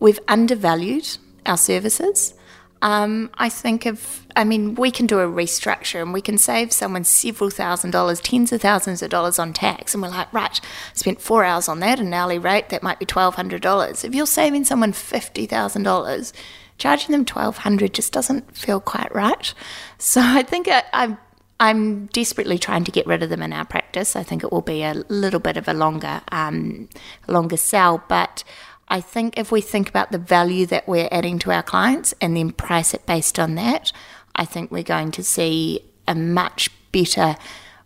we've 0.00 0.20
undervalued 0.26 1.18
our 1.44 1.58
services. 1.58 2.32
Um, 2.80 3.30
I 3.34 3.48
think 3.48 3.86
of, 3.86 4.26
I 4.36 4.44
mean, 4.44 4.74
we 4.74 4.90
can 4.90 5.06
do 5.06 5.18
a 5.18 5.26
restructure 5.26 6.00
and 6.00 6.12
we 6.12 6.20
can 6.20 6.38
save 6.38 6.72
someone 6.72 7.04
several 7.04 7.50
thousand 7.50 7.90
dollars, 7.90 8.20
tens 8.20 8.52
of 8.52 8.60
thousands 8.60 9.02
of 9.02 9.10
dollars 9.10 9.38
on 9.38 9.52
tax. 9.52 9.94
And 9.94 10.02
we're 10.02 10.10
like, 10.10 10.32
right, 10.32 10.60
spent 10.94 11.20
four 11.20 11.44
hours 11.44 11.68
on 11.68 11.80
that, 11.80 11.98
an 11.98 12.14
hourly 12.14 12.38
rate, 12.38 12.68
that 12.68 12.82
might 12.82 12.98
be 12.98 13.06
$1,200. 13.06 14.04
If 14.04 14.14
you're 14.14 14.26
saving 14.26 14.64
someone 14.64 14.92
$50,000, 14.92 16.32
charging 16.78 17.12
them 17.12 17.20
1200 17.22 17.92
just 17.92 18.12
doesn't 18.12 18.56
feel 18.56 18.80
quite 18.80 19.12
right. 19.14 19.52
So 19.98 20.20
I 20.22 20.42
think 20.42 20.68
I, 20.68 20.84
I'm 20.92 21.18
I'm 21.60 22.06
desperately 22.06 22.56
trying 22.56 22.84
to 22.84 22.92
get 22.92 23.06
rid 23.06 23.22
of 23.22 23.30
them 23.30 23.42
in 23.42 23.52
our 23.52 23.64
practice. 23.64 24.14
I 24.14 24.22
think 24.22 24.44
it 24.44 24.52
will 24.52 24.62
be 24.62 24.84
a 24.84 24.94
little 25.08 25.40
bit 25.40 25.56
of 25.56 25.66
a 25.66 25.74
longer, 25.74 26.20
um, 26.30 26.88
longer 27.26 27.56
sell, 27.56 28.04
but 28.08 28.44
I 28.88 29.00
think 29.00 29.38
if 29.38 29.52
we 29.52 29.60
think 29.60 29.88
about 29.88 30.12
the 30.12 30.18
value 30.18 30.66
that 30.66 30.88
we're 30.88 31.08
adding 31.12 31.38
to 31.40 31.52
our 31.52 31.62
clients 31.62 32.14
and 32.20 32.36
then 32.36 32.52
price 32.52 32.94
it 32.94 33.06
based 33.06 33.38
on 33.38 33.54
that, 33.56 33.92
I 34.34 34.44
think 34.44 34.70
we're 34.70 34.82
going 34.82 35.10
to 35.12 35.22
see 35.22 35.80
a 36.06 36.14
much 36.14 36.70
better 36.90 37.36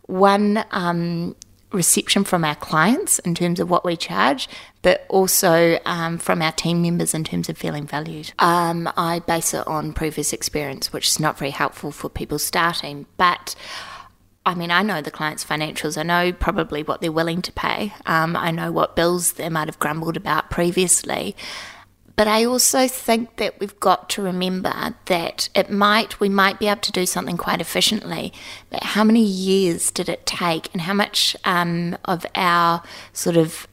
one 0.06 0.64
um, 0.70 1.34
reception 1.72 2.24
from 2.24 2.44
our 2.44 2.54
clients 2.54 3.18
in 3.20 3.34
terms 3.34 3.58
of 3.60 3.70
what 3.70 3.84
we 3.84 3.96
charge, 3.96 4.48
but 4.82 5.06
also 5.08 5.78
um, 5.84 6.18
from 6.18 6.42
our 6.42 6.52
team 6.52 6.82
members 6.82 7.14
in 7.14 7.24
terms 7.24 7.48
of 7.48 7.56
feeling 7.56 7.86
valued. 7.86 8.32
Um, 8.38 8.90
I 8.96 9.20
base 9.20 9.54
it 9.54 9.66
on 9.66 9.92
previous 9.92 10.32
experience, 10.32 10.92
which 10.92 11.08
is 11.08 11.20
not 11.20 11.38
very 11.38 11.50
helpful 11.50 11.90
for 11.90 12.08
people 12.08 12.38
starting, 12.38 13.06
but 13.16 13.54
I 14.44 14.54
mean, 14.54 14.70
I 14.70 14.82
know 14.82 15.00
the 15.00 15.10
client's 15.10 15.44
financials. 15.44 15.96
I 15.96 16.02
know 16.02 16.32
probably 16.32 16.82
what 16.82 17.00
they're 17.00 17.12
willing 17.12 17.42
to 17.42 17.52
pay. 17.52 17.94
Um, 18.06 18.36
I 18.36 18.50
know 18.50 18.72
what 18.72 18.96
bills 18.96 19.34
they 19.34 19.48
might 19.48 19.68
have 19.68 19.78
grumbled 19.78 20.16
about 20.16 20.50
previously. 20.50 21.36
But 22.16 22.28
I 22.28 22.44
also 22.44 22.88
think 22.88 23.36
that 23.36 23.58
we've 23.58 23.78
got 23.80 24.10
to 24.10 24.22
remember 24.22 24.94
that 25.06 25.48
it 25.54 25.70
might, 25.70 26.20
we 26.20 26.28
might 26.28 26.58
be 26.58 26.68
able 26.68 26.80
to 26.82 26.92
do 26.92 27.06
something 27.06 27.36
quite 27.36 27.60
efficiently, 27.60 28.32
but 28.68 28.82
how 28.82 29.02
many 29.02 29.24
years 29.24 29.90
did 29.90 30.08
it 30.08 30.26
take 30.26 30.68
and 30.72 30.82
how 30.82 30.92
much 30.92 31.36
um, 31.44 31.96
of 32.04 32.26
our 32.34 32.82
sort 33.12 33.36
of 33.36 33.66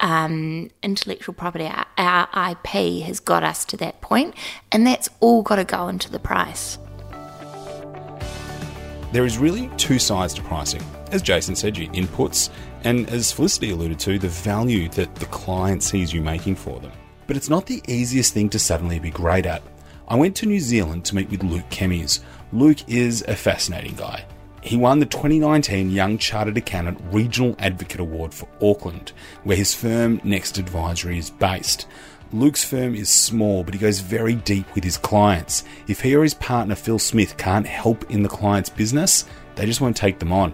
um, 0.00 0.70
intellectual 0.82 1.34
property, 1.34 1.66
our, 1.66 1.86
our 1.96 2.50
IP, 2.50 3.04
has 3.04 3.20
got 3.20 3.44
us 3.44 3.64
to 3.66 3.76
that 3.76 4.00
point, 4.00 4.34
and 4.72 4.86
that's 4.86 5.08
all 5.20 5.42
got 5.42 5.56
to 5.56 5.64
go 5.64 5.86
into 5.86 6.10
the 6.10 6.18
price. 6.18 6.78
There 9.14 9.24
is 9.24 9.38
really 9.38 9.70
two 9.76 10.00
sides 10.00 10.34
to 10.34 10.42
pricing. 10.42 10.82
As 11.12 11.22
Jason 11.22 11.54
said, 11.54 11.78
your 11.78 11.88
inputs, 11.92 12.50
and 12.82 13.08
as 13.10 13.30
Felicity 13.30 13.70
alluded 13.70 14.00
to, 14.00 14.18
the 14.18 14.26
value 14.26 14.88
that 14.88 15.14
the 15.14 15.26
client 15.26 15.84
sees 15.84 16.12
you 16.12 16.20
making 16.20 16.56
for 16.56 16.80
them. 16.80 16.90
But 17.28 17.36
it's 17.36 17.48
not 17.48 17.66
the 17.66 17.80
easiest 17.86 18.34
thing 18.34 18.48
to 18.48 18.58
suddenly 18.58 18.98
be 18.98 19.10
great 19.10 19.46
at. 19.46 19.62
I 20.08 20.16
went 20.16 20.34
to 20.38 20.46
New 20.46 20.58
Zealand 20.58 21.04
to 21.04 21.14
meet 21.14 21.30
with 21.30 21.44
Luke 21.44 21.70
Kemeys. 21.70 22.24
Luke 22.52 22.78
is 22.88 23.22
a 23.28 23.36
fascinating 23.36 23.94
guy. 23.94 24.24
He 24.62 24.76
won 24.76 24.98
the 24.98 25.06
2019 25.06 25.90
Young 25.90 26.18
Chartered 26.18 26.58
Accountant 26.58 26.98
Regional 27.12 27.54
Advocate 27.60 28.00
Award 28.00 28.34
for 28.34 28.48
Auckland, 28.60 29.12
where 29.44 29.56
his 29.56 29.76
firm 29.76 30.18
nextAdvisory 30.22 31.18
is 31.18 31.30
based. 31.30 31.86
Luke's 32.34 32.64
firm 32.64 32.96
is 32.96 33.08
small, 33.08 33.62
but 33.62 33.74
he 33.74 33.78
goes 33.78 34.00
very 34.00 34.34
deep 34.34 34.66
with 34.74 34.82
his 34.82 34.98
clients. 34.98 35.62
If 35.86 36.00
he 36.00 36.16
or 36.16 36.24
his 36.24 36.34
partner 36.34 36.74
Phil 36.74 36.98
Smith 36.98 37.36
can't 37.36 37.64
help 37.64 38.10
in 38.10 38.24
the 38.24 38.28
client's 38.28 38.68
business, 38.68 39.24
they 39.54 39.66
just 39.66 39.80
won't 39.80 39.96
take 39.96 40.18
them 40.18 40.32
on. 40.32 40.52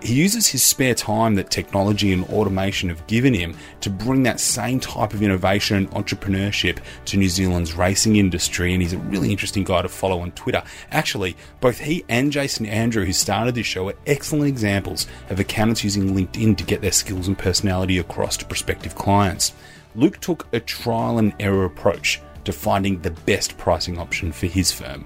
He 0.00 0.14
uses 0.14 0.46
his 0.46 0.62
spare 0.62 0.94
time 0.94 1.34
that 1.34 1.50
technology 1.50 2.14
and 2.14 2.24
automation 2.24 2.88
have 2.88 3.06
given 3.06 3.34
him 3.34 3.54
to 3.82 3.90
bring 3.90 4.22
that 4.22 4.40
same 4.40 4.80
type 4.80 5.12
of 5.12 5.22
innovation 5.22 5.76
and 5.76 5.90
entrepreneurship 5.90 6.78
to 7.04 7.18
New 7.18 7.28
Zealand's 7.28 7.74
racing 7.74 8.16
industry, 8.16 8.72
and 8.72 8.80
he's 8.80 8.94
a 8.94 8.98
really 8.98 9.30
interesting 9.30 9.64
guy 9.64 9.82
to 9.82 9.90
follow 9.90 10.20
on 10.20 10.32
Twitter. 10.32 10.62
Actually, 10.92 11.36
both 11.60 11.78
he 11.78 12.06
and 12.08 12.32
Jason 12.32 12.64
Andrew, 12.64 13.04
who 13.04 13.12
started 13.12 13.54
this 13.54 13.66
show, 13.66 13.90
are 13.90 13.94
excellent 14.06 14.48
examples 14.48 15.06
of 15.28 15.38
accountants 15.38 15.84
using 15.84 16.14
LinkedIn 16.14 16.56
to 16.56 16.64
get 16.64 16.80
their 16.80 16.90
skills 16.90 17.28
and 17.28 17.36
personality 17.36 17.98
across 17.98 18.38
to 18.38 18.46
prospective 18.46 18.94
clients. 18.94 19.52
Luke 19.94 20.18
took 20.20 20.46
a 20.52 20.60
trial 20.60 21.18
and 21.18 21.34
error 21.38 21.64
approach 21.64 22.20
to 22.44 22.52
finding 22.52 23.00
the 23.00 23.10
best 23.10 23.56
pricing 23.58 23.98
option 23.98 24.32
for 24.32 24.46
his 24.46 24.72
firm. 24.72 25.04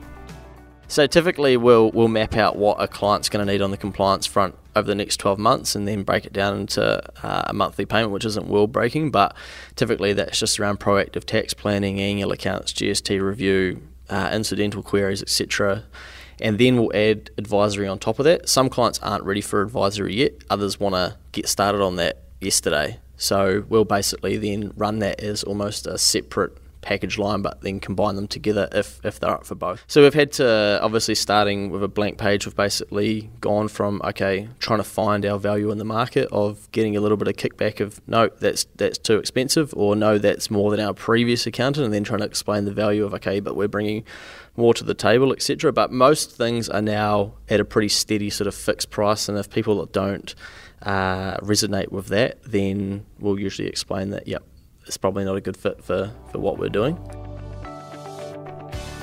So 0.88 1.06
typically 1.08 1.56
we'll 1.56 1.90
we'll 1.90 2.08
map 2.08 2.36
out 2.36 2.56
what 2.56 2.80
a 2.80 2.86
client's 2.86 3.28
going 3.28 3.44
to 3.44 3.52
need 3.52 3.60
on 3.60 3.72
the 3.72 3.76
compliance 3.76 4.24
front 4.24 4.54
over 4.76 4.86
the 4.86 4.94
next 4.94 5.16
12 5.16 5.38
months 5.38 5.74
and 5.74 5.88
then 5.88 6.04
break 6.04 6.24
it 6.24 6.32
down 6.32 6.60
into 6.60 7.02
uh, 7.24 7.42
a 7.46 7.52
monthly 7.52 7.84
payment 7.84 8.12
which 8.12 8.24
isn't 8.24 8.46
world 8.46 8.70
breaking 8.70 9.10
but 9.10 9.34
typically 9.74 10.12
that's 10.12 10.38
just 10.38 10.60
around 10.60 10.78
proactive 10.78 11.24
tax 11.24 11.54
planning, 11.54 11.98
annual 11.98 12.30
accounts, 12.30 12.72
GST 12.72 13.20
review, 13.20 13.82
uh, 14.08 14.30
incidental 14.32 14.82
queries, 14.82 15.22
etc. 15.22 15.84
And 16.40 16.58
then 16.58 16.76
we'll 16.76 16.94
add 16.94 17.30
advisory 17.38 17.88
on 17.88 17.98
top 17.98 18.18
of 18.18 18.24
that. 18.26 18.48
Some 18.48 18.68
clients 18.68 19.00
aren't 19.00 19.24
ready 19.24 19.40
for 19.40 19.62
advisory 19.62 20.14
yet, 20.14 20.34
others 20.50 20.78
want 20.78 20.94
to 20.94 21.16
get 21.32 21.48
started 21.48 21.82
on 21.82 21.96
that 21.96 22.22
yesterday. 22.40 23.00
So 23.16 23.64
we'll 23.68 23.84
basically 23.84 24.36
then 24.36 24.72
run 24.76 24.98
that 25.00 25.20
as 25.20 25.42
almost 25.42 25.86
a 25.86 25.98
separate 25.98 26.58
package 26.86 27.18
line, 27.18 27.42
but 27.42 27.62
then 27.62 27.80
combine 27.80 28.14
them 28.14 28.28
together 28.28 28.68
if, 28.70 29.04
if 29.04 29.18
they're 29.18 29.30
up 29.30 29.44
for 29.44 29.56
both. 29.56 29.82
So 29.88 30.02
we've 30.02 30.14
had 30.14 30.30
to, 30.32 30.78
obviously, 30.80 31.16
starting 31.16 31.70
with 31.70 31.82
a 31.82 31.88
blank 31.88 32.16
page, 32.16 32.46
we've 32.46 32.54
basically 32.54 33.28
gone 33.40 33.66
from, 33.66 34.00
okay, 34.04 34.48
trying 34.60 34.78
to 34.78 34.84
find 34.84 35.26
our 35.26 35.36
value 35.36 35.72
in 35.72 35.78
the 35.78 35.84
market 35.84 36.28
of 36.30 36.70
getting 36.70 36.96
a 36.96 37.00
little 37.00 37.16
bit 37.16 37.26
of 37.26 37.34
kickback 37.34 37.80
of, 37.80 38.00
no, 38.06 38.28
that's, 38.38 38.66
that's 38.76 38.98
too 38.98 39.18
expensive, 39.18 39.74
or 39.74 39.96
no, 39.96 40.16
that's 40.16 40.48
more 40.48 40.70
than 40.70 40.78
our 40.78 40.94
previous 40.94 41.44
accountant, 41.44 41.84
and 41.84 41.92
then 41.92 42.04
trying 42.04 42.20
to 42.20 42.26
explain 42.26 42.66
the 42.66 42.72
value 42.72 43.04
of, 43.04 43.12
okay, 43.14 43.40
but 43.40 43.56
we're 43.56 43.66
bringing 43.66 44.04
more 44.56 44.72
to 44.72 44.84
the 44.84 44.94
table, 44.94 45.32
etc. 45.32 45.72
But 45.72 45.90
most 45.90 46.36
things 46.36 46.68
are 46.68 46.80
now 46.80 47.32
at 47.48 47.58
a 47.58 47.64
pretty 47.64 47.88
steady 47.88 48.30
sort 48.30 48.46
of 48.46 48.54
fixed 48.54 48.90
price, 48.90 49.28
and 49.28 49.36
if 49.36 49.50
people 49.50 49.80
that 49.80 49.92
don't, 49.92 50.36
uh, 50.86 51.36
resonate 51.38 51.90
with 51.90 52.06
that, 52.06 52.42
then 52.44 53.04
we'll 53.18 53.38
usually 53.38 53.68
explain 53.68 54.10
that, 54.10 54.26
yep, 54.26 54.44
it's 54.86 54.96
probably 54.96 55.24
not 55.24 55.36
a 55.36 55.40
good 55.40 55.56
fit 55.56 55.82
for, 55.82 56.12
for 56.30 56.38
what 56.38 56.58
we're 56.58 56.68
doing. 56.68 56.96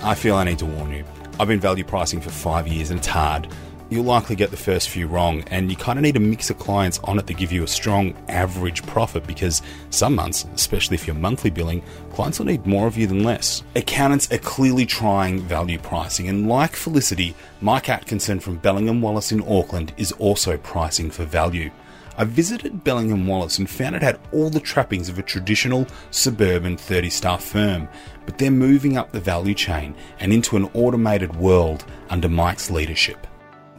I 0.02 0.16
feel 0.16 0.36
I 0.36 0.46
need 0.46 0.60
to 0.60 0.66
warn 0.66 0.92
you. 0.92 1.04
I've 1.40 1.48
been 1.48 1.60
value 1.60 1.84
pricing 1.84 2.22
for 2.22 2.30
five 2.30 2.68
years 2.68 2.90
and 2.90 3.00
it's 3.00 3.08
hard. 3.08 3.48
You'll 3.90 4.06
likely 4.06 4.36
get 4.36 4.50
the 4.50 4.58
first 4.58 4.90
few 4.90 5.08
wrong, 5.08 5.44
and 5.52 5.70
you 5.70 5.78
kind 5.78 6.00
of 6.00 6.04
need 6.04 6.16
a 6.16 6.20
mix 6.20 6.50
of 6.50 6.58
clients 6.58 7.00
on 7.04 7.20
it 7.20 7.28
to 7.28 7.34
give 7.34 7.52
you 7.52 7.64
a 7.64 7.68
strong 7.68 8.16
average 8.28 8.84
profit 8.88 9.28
because 9.28 9.62
some 9.92 10.16
months, 10.16 10.46
especially 10.56 10.96
if 10.96 11.06
you're 11.06 11.16
monthly 11.16 11.52
billing, 11.52 11.84
clients 12.12 12.40
will 12.40 12.48
need 12.48 12.66
more 12.66 12.88
of 12.88 12.98
you 12.98 13.06
than 13.06 13.24
less. 13.24 13.62
Accountants 13.76 14.32
are 14.32 14.40
clearly 14.40 14.86
trying 14.86 15.42
value 15.42 15.78
pricing, 15.78 16.28
and 16.28 16.48
like 16.50 16.76
Felicity, 16.76 17.36
Mike 17.62 17.90
Atkinson 17.90 18.40
from 18.40 18.58
Bellingham 18.58 19.02
Wallace 19.02 19.32
in 19.32 19.44
Auckland 19.48 19.94
is 19.98 20.12
also 20.14 20.58
pricing 20.58 21.12
for 21.12 21.26
value. 21.26 21.70
I 22.16 22.26
visited 22.26 22.84
Bellingham 22.84 23.26
Wallace 23.26 23.58
and 23.58 23.70
found 23.70 23.96
it 23.96 24.04
had 24.04 24.20
all 24.32 24.50
the 24.52 24.60
trappings 24.60 25.10
of 25.10 25.18
a 25.18 25.24
traditional 25.24 25.88
suburban 26.12 26.78
30 26.78 27.10
staff 27.10 27.44
firm, 27.44 27.90
but 28.26 28.38
they're 28.38 28.52
moving 28.52 28.98
up 28.98 29.12
the 29.12 29.20
value 29.20 29.56
chain 29.56 29.96
and 30.20 30.32
into 30.32 30.56
an 30.56 30.70
automated 30.74 31.36
world 31.36 31.86
under 32.10 32.30
Mike's 32.30 32.70
leadership. 32.70 33.26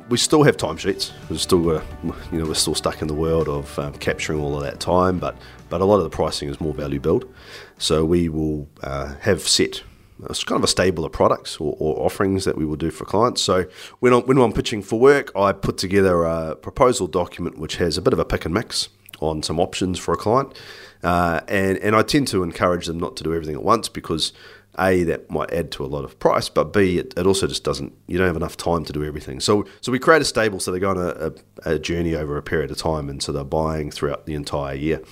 We 0.08 0.18
still 0.18 0.42
have 0.42 0.56
timesheets. 0.56 1.12
We're 1.30 1.38
still, 1.38 1.70
uh, 1.70 1.82
you 2.30 2.38
know, 2.38 2.46
we're 2.46 2.54
still 2.54 2.74
stuck 2.74 3.00
in 3.00 3.08
the 3.08 3.14
world 3.14 3.48
of 3.48 3.78
um, 3.78 3.94
capturing 3.94 4.40
all 4.40 4.54
of 4.56 4.62
that 4.62 4.78
time, 4.78 5.18
but 5.18 5.36
but 5.70 5.80
a 5.80 5.84
lot 5.84 5.96
of 5.96 6.04
the 6.04 6.10
pricing 6.10 6.48
is 6.48 6.60
more 6.60 6.74
value 6.74 7.00
build. 7.00 7.32
So 7.78 8.04
we 8.04 8.28
will 8.28 8.68
uh, 8.82 9.14
have 9.20 9.40
set 9.42 9.82
it's 10.30 10.44
kind 10.44 10.58
of 10.58 10.64
a 10.64 10.68
stable 10.68 11.04
of 11.04 11.12
products 11.12 11.56
or, 11.56 11.76
or, 11.78 12.04
offerings 12.04 12.44
that 12.44 12.56
we 12.56 12.64
will 12.64 12.76
do 12.76 12.90
for 12.90 13.04
clients. 13.04 13.42
So 13.42 13.66
when 13.98 14.12
I'm, 14.12 14.22
when 14.22 14.38
I'm 14.38 14.52
pitching 14.52 14.82
for 14.82 14.98
work, 14.98 15.32
I 15.36 15.52
put 15.52 15.76
together 15.76 16.24
a 16.24 16.54
proposal 16.54 17.06
document 17.08 17.58
which 17.58 17.76
has 17.76 17.98
a 17.98 18.02
bit 18.02 18.12
of 18.12 18.18
a 18.18 18.24
pick 18.24 18.44
and 18.44 18.54
mix 18.54 18.90
on 19.20 19.42
some 19.42 19.58
options 19.58 19.98
for 19.98 20.14
a 20.14 20.16
client, 20.16 20.56
uh, 21.02 21.40
and 21.48 21.78
and 21.78 21.94
I 21.96 22.02
tend 22.02 22.28
to 22.28 22.42
encourage 22.42 22.86
them 22.86 22.98
not 22.98 23.16
to 23.16 23.24
do 23.24 23.32
everything 23.32 23.54
at 23.54 23.62
once 23.62 23.88
because 23.88 24.32
a 24.78 25.04
that 25.04 25.30
might 25.30 25.52
add 25.52 25.70
to 25.72 25.84
a 25.84 25.86
lot 25.86 26.04
of 26.04 26.18
price, 26.18 26.48
but 26.48 26.72
b 26.72 26.98
it, 26.98 27.14
it 27.16 27.26
also 27.26 27.46
just 27.46 27.64
doesn't. 27.64 27.92
You 28.06 28.18
don't 28.18 28.26
have 28.26 28.36
enough 28.36 28.56
time 28.56 28.84
to 28.84 28.92
do 28.92 29.04
everything. 29.04 29.40
So 29.40 29.64
so 29.80 29.92
we 29.92 29.98
create 29.98 30.22
a 30.22 30.24
stable 30.24 30.60
so 30.60 30.72
they 30.72 30.78
go 30.78 30.90
on 30.90 30.98
a, 30.98 31.32
a, 31.64 31.74
a 31.74 31.78
journey 31.78 32.14
over 32.14 32.36
a 32.36 32.42
period 32.42 32.70
of 32.70 32.76
time, 32.78 33.08
and 33.08 33.22
so 33.22 33.32
they're 33.32 33.44
buying 33.44 33.90
throughout 33.90 34.26
the 34.26 34.34
entire 34.34 34.74
year. 34.74 35.02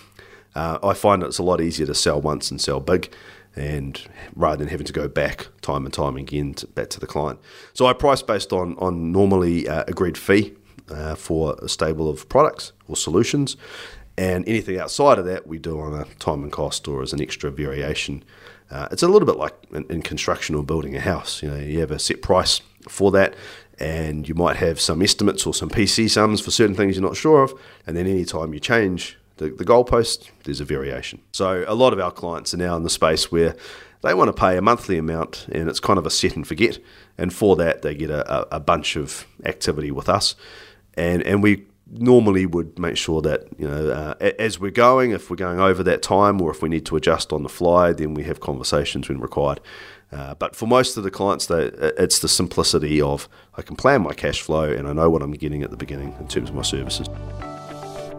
Uh, 0.55 0.79
I 0.83 0.95
find 0.95 1.23
it's 1.23 1.39
a 1.39 1.43
lot 1.43 1.61
easier 1.61 1.87
to 1.87 1.95
sell 1.95 2.21
once 2.21 2.51
and 2.51 2.61
sell 2.61 2.79
big 2.79 3.15
and 3.55 4.03
rather 4.35 4.57
than 4.57 4.69
having 4.69 4.87
to 4.87 4.93
go 4.93 5.09
back 5.09 5.49
time 5.61 5.85
and 5.85 5.93
time 5.93 6.17
again 6.17 6.55
to, 6.55 6.67
back 6.69 6.89
to 6.91 7.01
the 7.01 7.07
client. 7.07 7.39
So 7.75 7.87
I 7.87 7.93
price 7.93 8.23
based 8.23 8.53
on 8.53 8.77
on 8.79 9.13
normally 9.13 9.69
uh, 9.69 9.85
agreed 9.87 10.19
fee 10.19 10.55
uh, 10.91 11.15
for 11.15 11.57
a 11.63 11.69
stable 11.69 12.09
of 12.09 12.29
products 12.29 12.73
or 12.89 12.97
solutions, 12.97 13.57
and 14.17 14.47
anything 14.49 14.79
outside 14.79 15.19
of 15.19 15.25
that 15.27 15.47
we 15.47 15.59
do 15.59 15.81
on 15.81 15.95
a 15.95 16.05
time 16.19 16.43
and 16.43 16.53
cost 16.53 16.89
or 16.89 17.03
as 17.03 17.13
an 17.13 17.21
extra 17.21 17.51
variation. 17.51 18.25
Uh, 18.73 18.89
it's 18.91 19.03
a 19.03 19.09
little 19.09 19.27
bit 19.27 19.37
like 19.37 19.55
in, 19.73 19.85
in 19.91 20.03
construction 20.03 20.55
or 20.55 20.65
building 20.65 20.97
a 20.97 21.01
house. 21.01 21.43
You 21.43 21.51
know, 21.51 21.59
you 21.59 21.81
have 21.81 21.91
a 21.91 21.99
set 21.99 22.23
price 22.23 22.63
for 22.89 23.11
that, 23.13 23.35
and 23.79 24.29
you 24.29 24.35
might 24.35 24.57
have 24.57 24.81
some 24.81 25.03
estimates 25.03 25.47
or 25.47 25.53
some 25.53 25.69
PC 25.69 26.09
sums 26.09 26.41
for 26.41 26.51
certain 26.51 26.75
things 26.75 26.97
you're 26.97 27.07
not 27.07 27.17
sure 27.17 27.43
of, 27.43 27.53
and 27.87 27.97
then 27.97 28.07
any 28.07 28.25
time 28.25 28.55
you 28.55 28.61
change 28.61 29.19
the, 29.37 29.51
the 29.51 29.65
goalpost, 29.65 30.31
there's 30.45 30.61
a 30.61 30.65
variation. 30.65 31.21
So 31.33 31.65
a 31.67 31.75
lot 31.75 31.93
of 31.93 32.01
our 32.01 32.11
clients 32.11 32.55
are 32.55 32.59
now 32.59 32.77
in 32.77 32.83
the 32.83 32.91
space 32.91 33.31
where 33.31 33.57
they 34.03 34.15
want 34.15 34.29
to 34.29 34.33
pay 34.33 34.57
a 34.57 34.63
monthly 34.63 34.99
amount 34.99 35.47
and 35.51 35.69
it's 35.69 35.81
kind 35.81 35.99
of 35.99 36.07
a 36.07 36.11
set 36.11 36.37
and 36.37 36.47
forget. 36.47 36.79
And 37.19 37.33
for 37.33 37.57
that, 37.57 37.83
they 37.83 37.95
get 37.95 38.11
a, 38.11 38.55
a 38.55 38.61
bunch 38.61 38.97
of 38.97 39.27
activity 39.45 39.91
with 39.91 40.09
us. 40.09 40.35
And, 40.95 41.23
and 41.23 41.43
we 41.43 41.67
normally 41.93 42.47
would 42.47 42.79
make 42.79 42.97
sure 42.97 43.21
that 43.23 43.47
you 43.59 43.69
know 43.69 43.91
uh, 43.91 44.15
as 44.39 44.59
we're 44.59 44.71
going, 44.71 45.13
if 45.13 45.31
we're 45.31 45.37
going 45.37 45.61
over 45.61 45.83
that 45.83 46.03
time, 46.03 46.41
or 46.41 46.51
if 46.51 46.63
we 46.63 46.69
need 46.69 46.87
to 46.87 46.97
adjust 46.97 47.33
on 47.33 47.43
the 47.43 47.49
fly, 47.49 47.93
then 47.93 48.15
we 48.15 48.25
have 48.25 48.41
conversations 48.41 49.09
when 49.09 49.21
required. 49.21 49.61
Uh, 50.11 50.35
but 50.35 50.55
for 50.55 50.67
most 50.67 50.97
of 50.99 51.05
the 51.05 51.11
clients, 51.11 51.47
they, 51.47 51.65
it's 51.97 52.19
the 52.19 52.29
simplicity 52.29 53.01
of 53.01 53.29
I 53.57 53.63
can 53.63 53.77
plan 53.77 54.03
my 54.03 54.13
cash 54.13 54.43
flow 54.43 54.71
and 54.71 54.87
I 54.87 54.93
know 54.93 55.09
what 55.09 55.23
I'm 55.23 55.33
getting 55.33 55.63
at 55.63 55.71
the 55.71 55.77
beginning 55.77 56.15
in 56.21 56.29
terms 56.29 56.51
of 56.51 56.55
my 56.55 56.63
services. 56.63 57.09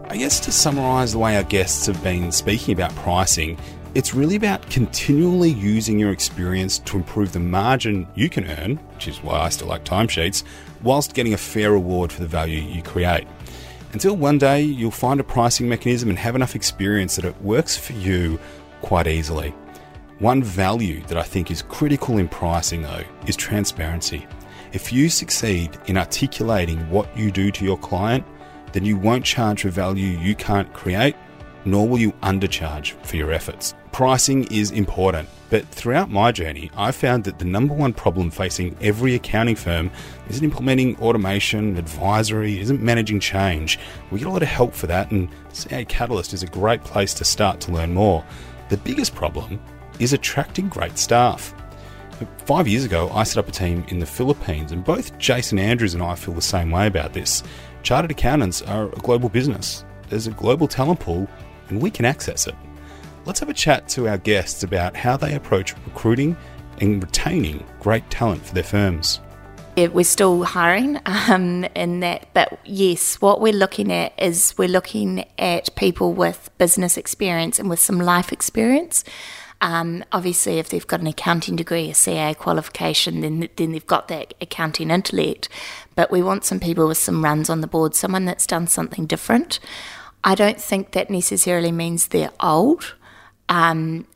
I 0.09 0.17
guess 0.17 0.39
to 0.41 0.51
summarise 0.51 1.13
the 1.13 1.19
way 1.19 1.37
our 1.37 1.43
guests 1.43 1.85
have 1.85 2.03
been 2.03 2.31
speaking 2.31 2.73
about 2.73 2.95
pricing, 2.95 3.57
it's 3.95 4.15
really 4.15 4.35
about 4.35 4.67
continually 4.71 5.51
using 5.51 5.99
your 5.99 6.11
experience 6.11 6.79
to 6.79 6.97
improve 6.97 7.31
the 7.31 7.39
margin 7.39 8.07
you 8.15 8.27
can 8.27 8.49
earn, 8.49 8.77
which 8.95 9.07
is 9.07 9.21
why 9.21 9.41
I 9.41 9.49
still 9.49 9.67
like 9.67 9.85
timesheets, 9.85 10.43
whilst 10.81 11.13
getting 11.13 11.35
a 11.35 11.37
fair 11.37 11.71
reward 11.71 12.11
for 12.11 12.21
the 12.21 12.27
value 12.27 12.59
you 12.59 12.81
create. 12.81 13.27
Until 13.93 14.15
one 14.15 14.37
day 14.37 14.61
you'll 14.61 14.91
find 14.91 15.19
a 15.19 15.23
pricing 15.23 15.69
mechanism 15.69 16.09
and 16.09 16.17
have 16.17 16.35
enough 16.35 16.55
experience 16.55 17.15
that 17.15 17.25
it 17.25 17.41
works 17.41 17.77
for 17.77 17.93
you 17.93 18.39
quite 18.81 19.07
easily. 19.07 19.53
One 20.19 20.43
value 20.43 21.01
that 21.03 21.17
I 21.17 21.23
think 21.23 21.51
is 21.51 21.61
critical 21.61 22.17
in 22.17 22.27
pricing, 22.27 22.81
though, 22.81 23.03
is 23.27 23.35
transparency. 23.35 24.27
If 24.71 24.91
you 24.91 25.09
succeed 25.09 25.77
in 25.85 25.97
articulating 25.97 26.89
what 26.89 27.15
you 27.17 27.31
do 27.31 27.51
to 27.51 27.63
your 27.65 27.77
client, 27.77 28.25
then 28.71 28.83
you 28.83 28.97
won't 28.97 29.23
charge 29.23 29.61
for 29.61 29.69
value 29.69 30.17
you 30.17 30.35
can't 30.35 30.71
create, 30.73 31.15
nor 31.65 31.87
will 31.87 31.99
you 31.99 32.11
undercharge 32.23 32.91
for 33.05 33.15
your 33.15 33.31
efforts. 33.31 33.75
Pricing 33.91 34.45
is 34.45 34.71
important, 34.71 35.29
but 35.53 35.67
throughout 35.67 36.09
my 36.09 36.31
journey, 36.31 36.71
I've 36.75 36.95
found 36.95 37.25
that 37.25 37.37
the 37.37 37.45
number 37.45 37.75
one 37.75 37.93
problem 37.93 38.31
facing 38.31 38.75
every 38.81 39.13
accounting 39.13 39.55
firm 39.55 39.91
isn't 40.27 40.43
implementing 40.43 40.97
automation, 40.99 41.77
advisory, 41.77 42.59
isn't 42.59 42.81
managing 42.81 43.19
change. 43.19 43.77
We 44.09 44.17
get 44.17 44.27
a 44.27 44.31
lot 44.31 44.41
of 44.41 44.47
help 44.47 44.73
for 44.73 44.87
that, 44.87 45.11
and 45.11 45.29
CA 45.51 45.85
Catalyst 45.85 46.33
is 46.33 46.41
a 46.41 46.47
great 46.47 46.83
place 46.83 47.13
to 47.13 47.23
start 47.23 47.59
to 47.61 47.71
learn 47.71 47.93
more. 47.93 48.25
The 48.69 48.77
biggest 48.77 49.13
problem 49.13 49.61
is 49.99 50.11
attracting 50.11 50.69
great 50.69 50.97
staff. 50.97 51.53
Five 52.47 52.67
years 52.67 52.83
ago, 52.83 53.11
I 53.13 53.21
set 53.21 53.37
up 53.37 53.47
a 53.47 53.51
team 53.51 53.85
in 53.89 53.99
the 53.99 54.07
Philippines, 54.07 54.71
and 54.71 54.83
both 54.83 55.15
Jason 55.19 55.59
Andrews 55.59 55.93
and 55.93 56.01
I 56.01 56.15
feel 56.15 56.33
the 56.33 56.41
same 56.41 56.71
way 56.71 56.87
about 56.87 57.13
this. 57.13 57.43
Chartered 57.83 58.09
accountants 58.09 58.63
are 58.63 58.85
a 58.85 59.01
global 59.01 59.29
business. 59.29 59.85
There's 60.09 60.25
a 60.25 60.31
global 60.31 60.67
talent 60.67 60.99
pool, 60.99 61.27
and 61.69 61.79
we 61.79 61.91
can 61.91 62.05
access 62.05 62.47
it. 62.47 62.55
Let's 63.25 63.39
have 63.39 63.49
a 63.49 63.53
chat 63.53 63.87
to 63.89 64.09
our 64.09 64.17
guests 64.17 64.63
about 64.63 64.97
how 64.97 65.15
they 65.15 65.33
approach 65.33 65.73
recruiting 65.85 66.35
and 66.81 67.01
retaining 67.01 67.65
great 67.79 68.09
talent 68.09 68.45
for 68.45 68.53
their 68.53 68.63
firms. 68.63 69.21
Yeah, 69.77 69.87
we're 69.87 70.03
still 70.03 70.43
hiring 70.43 70.99
um, 71.05 71.63
in 71.75 72.01
that, 72.01 72.27
but 72.33 72.59
yes, 72.65 73.21
what 73.21 73.39
we're 73.39 73.53
looking 73.53 73.93
at 73.93 74.13
is 74.21 74.53
we're 74.57 74.67
looking 74.67 75.25
at 75.39 75.73
people 75.75 76.13
with 76.13 76.49
business 76.57 76.97
experience 76.97 77.59
and 77.59 77.69
with 77.69 77.79
some 77.79 77.97
life 77.97 78.33
experience. 78.33 79.05
Um, 79.61 80.03
obviously, 80.11 80.59
if 80.59 80.67
they've 80.67 80.85
got 80.85 80.99
an 80.99 81.07
accounting 81.07 81.55
degree, 81.55 81.89
a 81.89 81.93
CA 81.93 82.33
qualification, 82.33 83.21
then 83.21 83.47
then 83.55 83.71
they've 83.71 83.87
got 83.87 84.09
that 84.09 84.33
accounting 84.41 84.91
intellect. 84.91 85.47
But 85.95 86.11
we 86.11 86.21
want 86.21 86.43
some 86.43 86.59
people 86.59 86.89
with 86.89 86.97
some 86.97 87.23
runs 87.23 87.49
on 87.49 87.61
the 87.61 87.67
board, 87.67 87.95
someone 87.95 88.25
that's 88.25 88.45
done 88.45 88.67
something 88.67 89.05
different. 89.05 89.61
I 90.25 90.35
don't 90.35 90.59
think 90.59 90.91
that 90.91 91.09
necessarily 91.09 91.71
means 91.71 92.07
they're 92.07 92.31
old. 92.41 92.95
Um, 93.53 94.07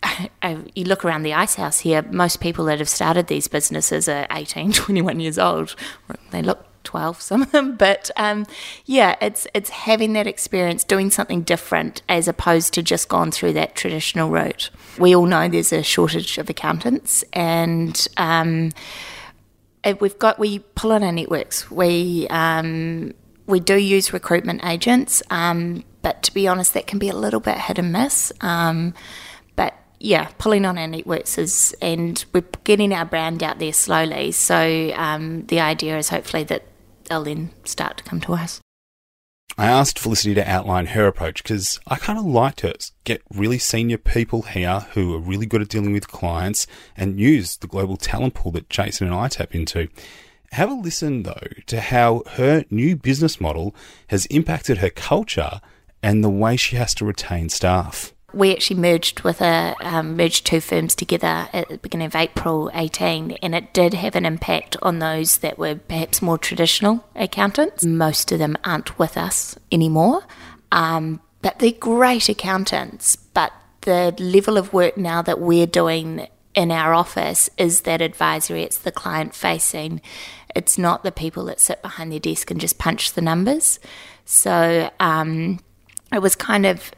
you 0.76 0.86
look 0.86 1.06
around 1.06 1.24
the 1.24 1.34
ice 1.34 1.56
house 1.56 1.80
here, 1.80 2.02
most 2.12 2.40
people 2.42 2.66
that 2.66 2.80
have 2.80 2.90
started 2.90 3.28
these 3.28 3.48
businesses 3.48 4.10
are 4.10 4.26
18, 4.32 4.72
21 4.74 5.20
years 5.20 5.38
old. 5.38 5.76
They 6.32 6.42
look 6.42 6.66
12, 6.84 7.22
some 7.22 7.42
of 7.44 7.52
them. 7.52 7.76
But 7.76 8.10
um, 8.18 8.48
yeah, 8.86 9.16
it's, 9.22 9.46
it's 9.54 9.70
having 9.70 10.14
that 10.14 10.26
experience, 10.26 10.84
doing 10.84 11.12
something 11.12 11.44
different 11.44 12.02
as 12.10 12.28
opposed 12.28 12.74
to 12.74 12.84
just 12.84 13.10
gone 13.10 13.30
through 13.30 13.54
that 13.54 13.76
traditional 13.76 14.30
route. 14.30 14.72
We 14.98 15.16
all 15.16 15.28
know 15.28 15.48
there's 15.48 15.72
a 15.72 15.84
shortage 15.84 16.38
of 16.40 16.50
accountants 16.50 17.24
and 17.34 18.08
um, 18.18 18.72
we've 20.00 20.18
got, 20.18 20.40
we 20.40 20.60
pull 20.60 20.94
on 20.94 21.04
our 21.04 21.12
networks. 21.12 21.70
We, 21.70 22.28
um, 22.30 23.14
we 23.46 23.60
do 23.60 23.76
use 23.76 24.14
recruitment 24.14 24.66
agents, 24.66 25.22
um, 25.30 25.84
but 26.02 26.24
to 26.24 26.34
be 26.34 26.48
honest, 26.48 26.74
that 26.74 26.88
can 26.88 27.00
be 27.00 27.10
a 27.10 27.16
little 27.16 27.40
bit 27.40 27.58
hit 27.58 27.78
and 27.78 27.92
miss. 27.92 28.32
Yeah, 30.00 30.30
pulling 30.38 30.66
on 30.66 30.78
our 30.78 30.88
networks 30.88 31.38
is, 31.38 31.76
and 31.82 32.24
we're 32.34 32.46
getting 32.64 32.94
our 32.94 33.06
brand 33.06 33.42
out 33.42 33.60
there 33.60 33.74
slowly. 33.74 34.32
So 34.32 34.92
um, 34.96 35.46
the 35.48 35.60
idea 35.60 35.98
is 35.98 36.10
hopefully 36.10 36.44
that 36.46 36.64
they'll 37.06 37.24
then 37.24 37.52
start 37.64 37.98
to 37.98 38.04
come 38.04 38.22
to 38.22 38.34
us. 38.34 38.62
I 39.60 39.66
asked 39.66 39.98
Felicity 39.98 40.36
to 40.36 40.48
outline 40.48 40.88
her 40.88 41.08
approach 41.08 41.42
because 41.42 41.80
I 41.88 41.96
kind 41.96 42.20
of 42.20 42.26
liked 42.26 42.62
her. 42.62 42.74
Get 43.06 43.24
really 43.34 43.58
senior 43.58 43.98
people 43.98 44.44
here 44.44 44.82
who 44.92 45.16
are 45.16 45.20
really 45.20 45.48
good 45.48 45.64
at 45.64 45.70
dealing 45.70 45.94
with 45.94 46.08
clients 46.08 46.68
and 46.96 47.20
use 47.20 47.58
the 47.58 47.66
global 47.66 47.98
talent 47.98 48.36
pool 48.36 48.52
that 48.52 48.70
Jason 48.70 49.08
and 49.08 49.16
I 49.16 49.30
tap 49.30 49.56
into. 49.56 49.88
Have 50.52 50.70
a 50.70 50.76
listen, 50.76 51.24
though, 51.24 51.48
to 51.66 51.82
how 51.82 52.22
her 52.34 52.66
new 52.70 52.96
business 52.96 53.42
model 53.42 53.76
has 54.08 54.28
impacted 54.28 54.78
her 54.78 54.92
culture 54.92 55.60
and 56.04 56.24
the 56.24 56.30
way 56.30 56.56
she 56.56 56.76
has 56.76 56.94
to 56.96 57.06
retain 57.06 57.50
staff. 57.50 58.14
We 58.38 58.54
actually 58.54 58.80
merged 58.80 59.22
with 59.22 59.42
a 59.42 59.76
um, 59.82 60.16
merged 60.16 60.46
two 60.46 60.62
firms 60.62 60.94
together 60.94 61.50
at 61.52 61.70
the 61.70 61.80
beginning 61.80 62.06
of 62.06 62.16
April 62.16 62.70
18, 62.72 63.32
and 63.42 63.56
it 63.56 63.74
did 63.74 63.96
have 63.96 64.16
an 64.16 64.28
impact 64.28 64.78
on 64.84 65.00
those 65.00 65.38
that 65.38 65.58
were 65.58 65.74
perhaps 65.74 66.22
more 66.22 66.38
traditional 66.38 67.04
accountants. 67.16 67.84
Most 67.84 68.32
of 68.32 68.38
them 68.38 68.56
aren't 68.64 69.00
with 69.00 69.18
us 69.18 69.58
anymore, 69.72 70.22
um, 70.72 71.20
but 71.42 71.58
they're 71.58 71.72
great 71.72 72.30
accountants. 72.30 73.16
But 73.16 73.54
the 73.82 74.14
level 74.20 74.56
of 74.56 74.72
work 74.72 74.98
now 74.98 75.24
that 75.24 75.40
we're 75.40 75.66
doing 75.66 76.28
in 76.54 76.70
our 76.70 76.94
office 76.94 77.50
is 77.58 77.82
that 77.82 78.04
advisory, 78.04 78.62
it's 78.62 78.78
the 78.78 78.92
client 78.92 79.34
facing. 79.34 80.00
It's 80.56 80.78
not 80.78 81.04
the 81.04 81.12
people 81.12 81.46
that 81.46 81.60
sit 81.60 81.82
behind 81.82 82.12
their 82.12 82.20
desk 82.20 82.52
and 82.52 82.62
just 82.62 82.78
punch 82.78 83.14
the 83.14 83.22
numbers. 83.22 83.80
So 84.26 84.92
um, 85.00 85.60
it 86.14 86.22
was 86.22 86.36
kind 86.36 86.68
of, 86.68 86.92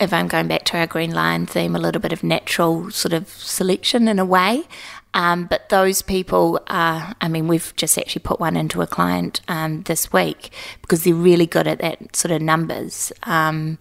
if 0.00 0.12
I'm 0.12 0.28
going 0.28 0.48
back 0.48 0.64
to 0.66 0.78
our 0.78 0.86
Green 0.86 1.12
Lion 1.12 1.46
theme, 1.46 1.76
a 1.76 1.78
little 1.78 2.00
bit 2.00 2.12
of 2.12 2.24
natural 2.24 2.90
sort 2.90 3.12
of 3.12 3.28
selection 3.28 4.08
in 4.08 4.18
a 4.18 4.24
way. 4.24 4.64
Um, 5.12 5.46
but 5.46 5.68
those 5.68 6.02
people 6.02 6.60
are, 6.68 7.14
I 7.20 7.28
mean, 7.28 7.48
we've 7.48 7.74
just 7.76 7.98
actually 7.98 8.22
put 8.22 8.40
one 8.40 8.56
into 8.56 8.80
a 8.80 8.86
client 8.86 9.40
um, 9.48 9.82
this 9.82 10.12
week 10.12 10.50
because 10.82 11.04
they're 11.04 11.14
really 11.14 11.46
good 11.46 11.66
at 11.66 11.80
that 11.80 12.14
sort 12.16 12.32
of 12.32 12.40
numbers. 12.40 13.12
Um, 13.24 13.78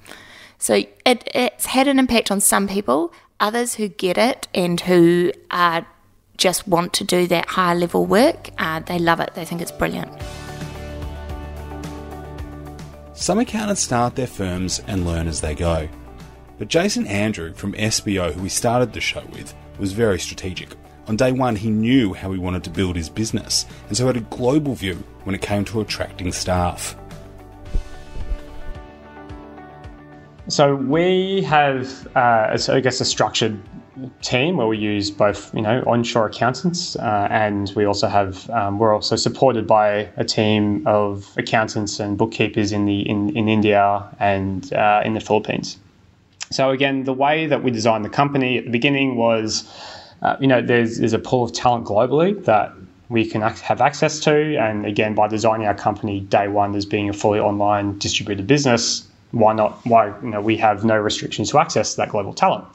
so 0.57 0.83
it, 1.05 1.29
it's 1.33 1.67
had 1.67 1.87
an 1.87 1.99
impact 1.99 2.31
on 2.31 2.41
some 2.41 2.67
people, 2.67 3.13
others 3.39 3.75
who 3.75 3.87
get 3.87 4.17
it 4.17 4.47
and 4.53 4.81
who 4.81 5.31
are 5.51 5.85
just 6.37 6.67
want 6.67 6.93
to 6.93 7.03
do 7.03 7.27
that 7.27 7.45
higher 7.49 7.75
level 7.75 8.05
work, 8.05 8.49
uh, 8.57 8.79
they 8.79 8.97
love 8.97 9.19
it. 9.19 9.33
They 9.35 9.45
think 9.45 9.61
it's 9.61 9.71
brilliant. 9.71 10.11
Some 13.13 13.37
accountants 13.39 13.81
start 13.81 14.15
their 14.15 14.27
firms 14.27 14.81
and 14.87 15.05
learn 15.05 15.27
as 15.27 15.41
they 15.41 15.53
go. 15.53 15.89
But 16.59 16.67
Jason 16.67 17.07
Andrew 17.07 17.53
from 17.53 17.71
SBO, 17.71 18.33
who 18.33 18.41
we 18.41 18.49
started 18.49 18.91
the 18.91 18.99
show 18.99 19.23
with, 19.31 19.55
was 19.79 19.93
very 19.93 20.19
strategic. 20.19 20.75
On 21.07 21.15
day 21.15 21.31
one, 21.31 21.55
he 21.55 21.69
knew 21.69 22.13
how 22.13 22.33
he 22.33 22.37
wanted 22.37 22.65
to 22.65 22.69
build 22.69 22.97
his 22.97 23.07
business, 23.07 23.65
and 23.87 23.95
so 23.95 24.05
had 24.07 24.17
a 24.17 24.21
global 24.21 24.75
view 24.75 25.01
when 25.23 25.33
it 25.33 25.41
came 25.41 25.63
to 25.65 25.79
attracting 25.79 26.33
staff. 26.33 26.97
So 30.49 30.75
we 30.75 31.43
have, 31.43 32.07
uh, 32.17 32.57
I 32.67 32.81
guess, 32.81 32.99
a 32.99 33.05
structured 33.05 33.57
team 34.21 34.57
where 34.57 34.67
we 34.67 34.77
use 34.77 35.11
both, 35.11 35.55
you 35.55 35.61
know, 35.61 35.81
onshore 35.87 36.25
accountants, 36.25 36.97
uh, 36.97 37.29
and 37.31 37.71
we 37.73 37.85
also 37.85 38.09
have 38.09 38.49
um, 38.49 38.79
we're 38.79 38.93
also 38.93 39.15
supported 39.15 39.65
by 39.65 40.09
a 40.17 40.25
team 40.25 40.85
of 40.85 41.33
accountants 41.37 42.01
and 42.01 42.17
bookkeepers 42.17 42.73
in 42.73 42.85
the 42.85 42.99
in, 43.09 43.29
in 43.37 43.47
India 43.47 44.13
and 44.19 44.73
uh, 44.73 45.01
in 45.05 45.13
the 45.13 45.21
Philippines. 45.21 45.77
So 46.51 46.71
again, 46.71 47.03
the 47.03 47.13
way 47.13 47.45
that 47.45 47.63
we 47.63 47.71
designed 47.71 48.03
the 48.05 48.09
company 48.09 48.57
at 48.57 48.65
the 48.65 48.71
beginning 48.71 49.15
was, 49.15 49.69
uh, 50.21 50.35
you 50.39 50.47
know, 50.47 50.61
there's 50.61 50.97
there's 50.97 51.13
a 51.13 51.19
pool 51.19 51.43
of 51.43 51.53
talent 51.53 51.85
globally 51.85 52.43
that 52.45 52.73
we 53.09 53.25
can 53.25 53.41
have 53.41 53.81
access 53.81 54.19
to, 54.21 54.55
and 54.57 54.85
again, 54.85 55.15
by 55.15 55.27
designing 55.27 55.67
our 55.67 55.73
company 55.73 56.21
day 56.21 56.47
one 56.47 56.75
as 56.75 56.85
being 56.85 57.09
a 57.09 57.13
fully 57.13 57.39
online 57.39 57.97
distributed 57.97 58.45
business, 58.45 59.07
why 59.31 59.53
not? 59.53 59.83
Why 59.85 60.07
you 60.21 60.29
know 60.29 60.41
we 60.41 60.57
have 60.57 60.83
no 60.83 60.97
restrictions 60.97 61.51
to 61.51 61.59
access 61.59 61.95
that 61.95 62.09
global 62.09 62.33
talent. 62.33 62.65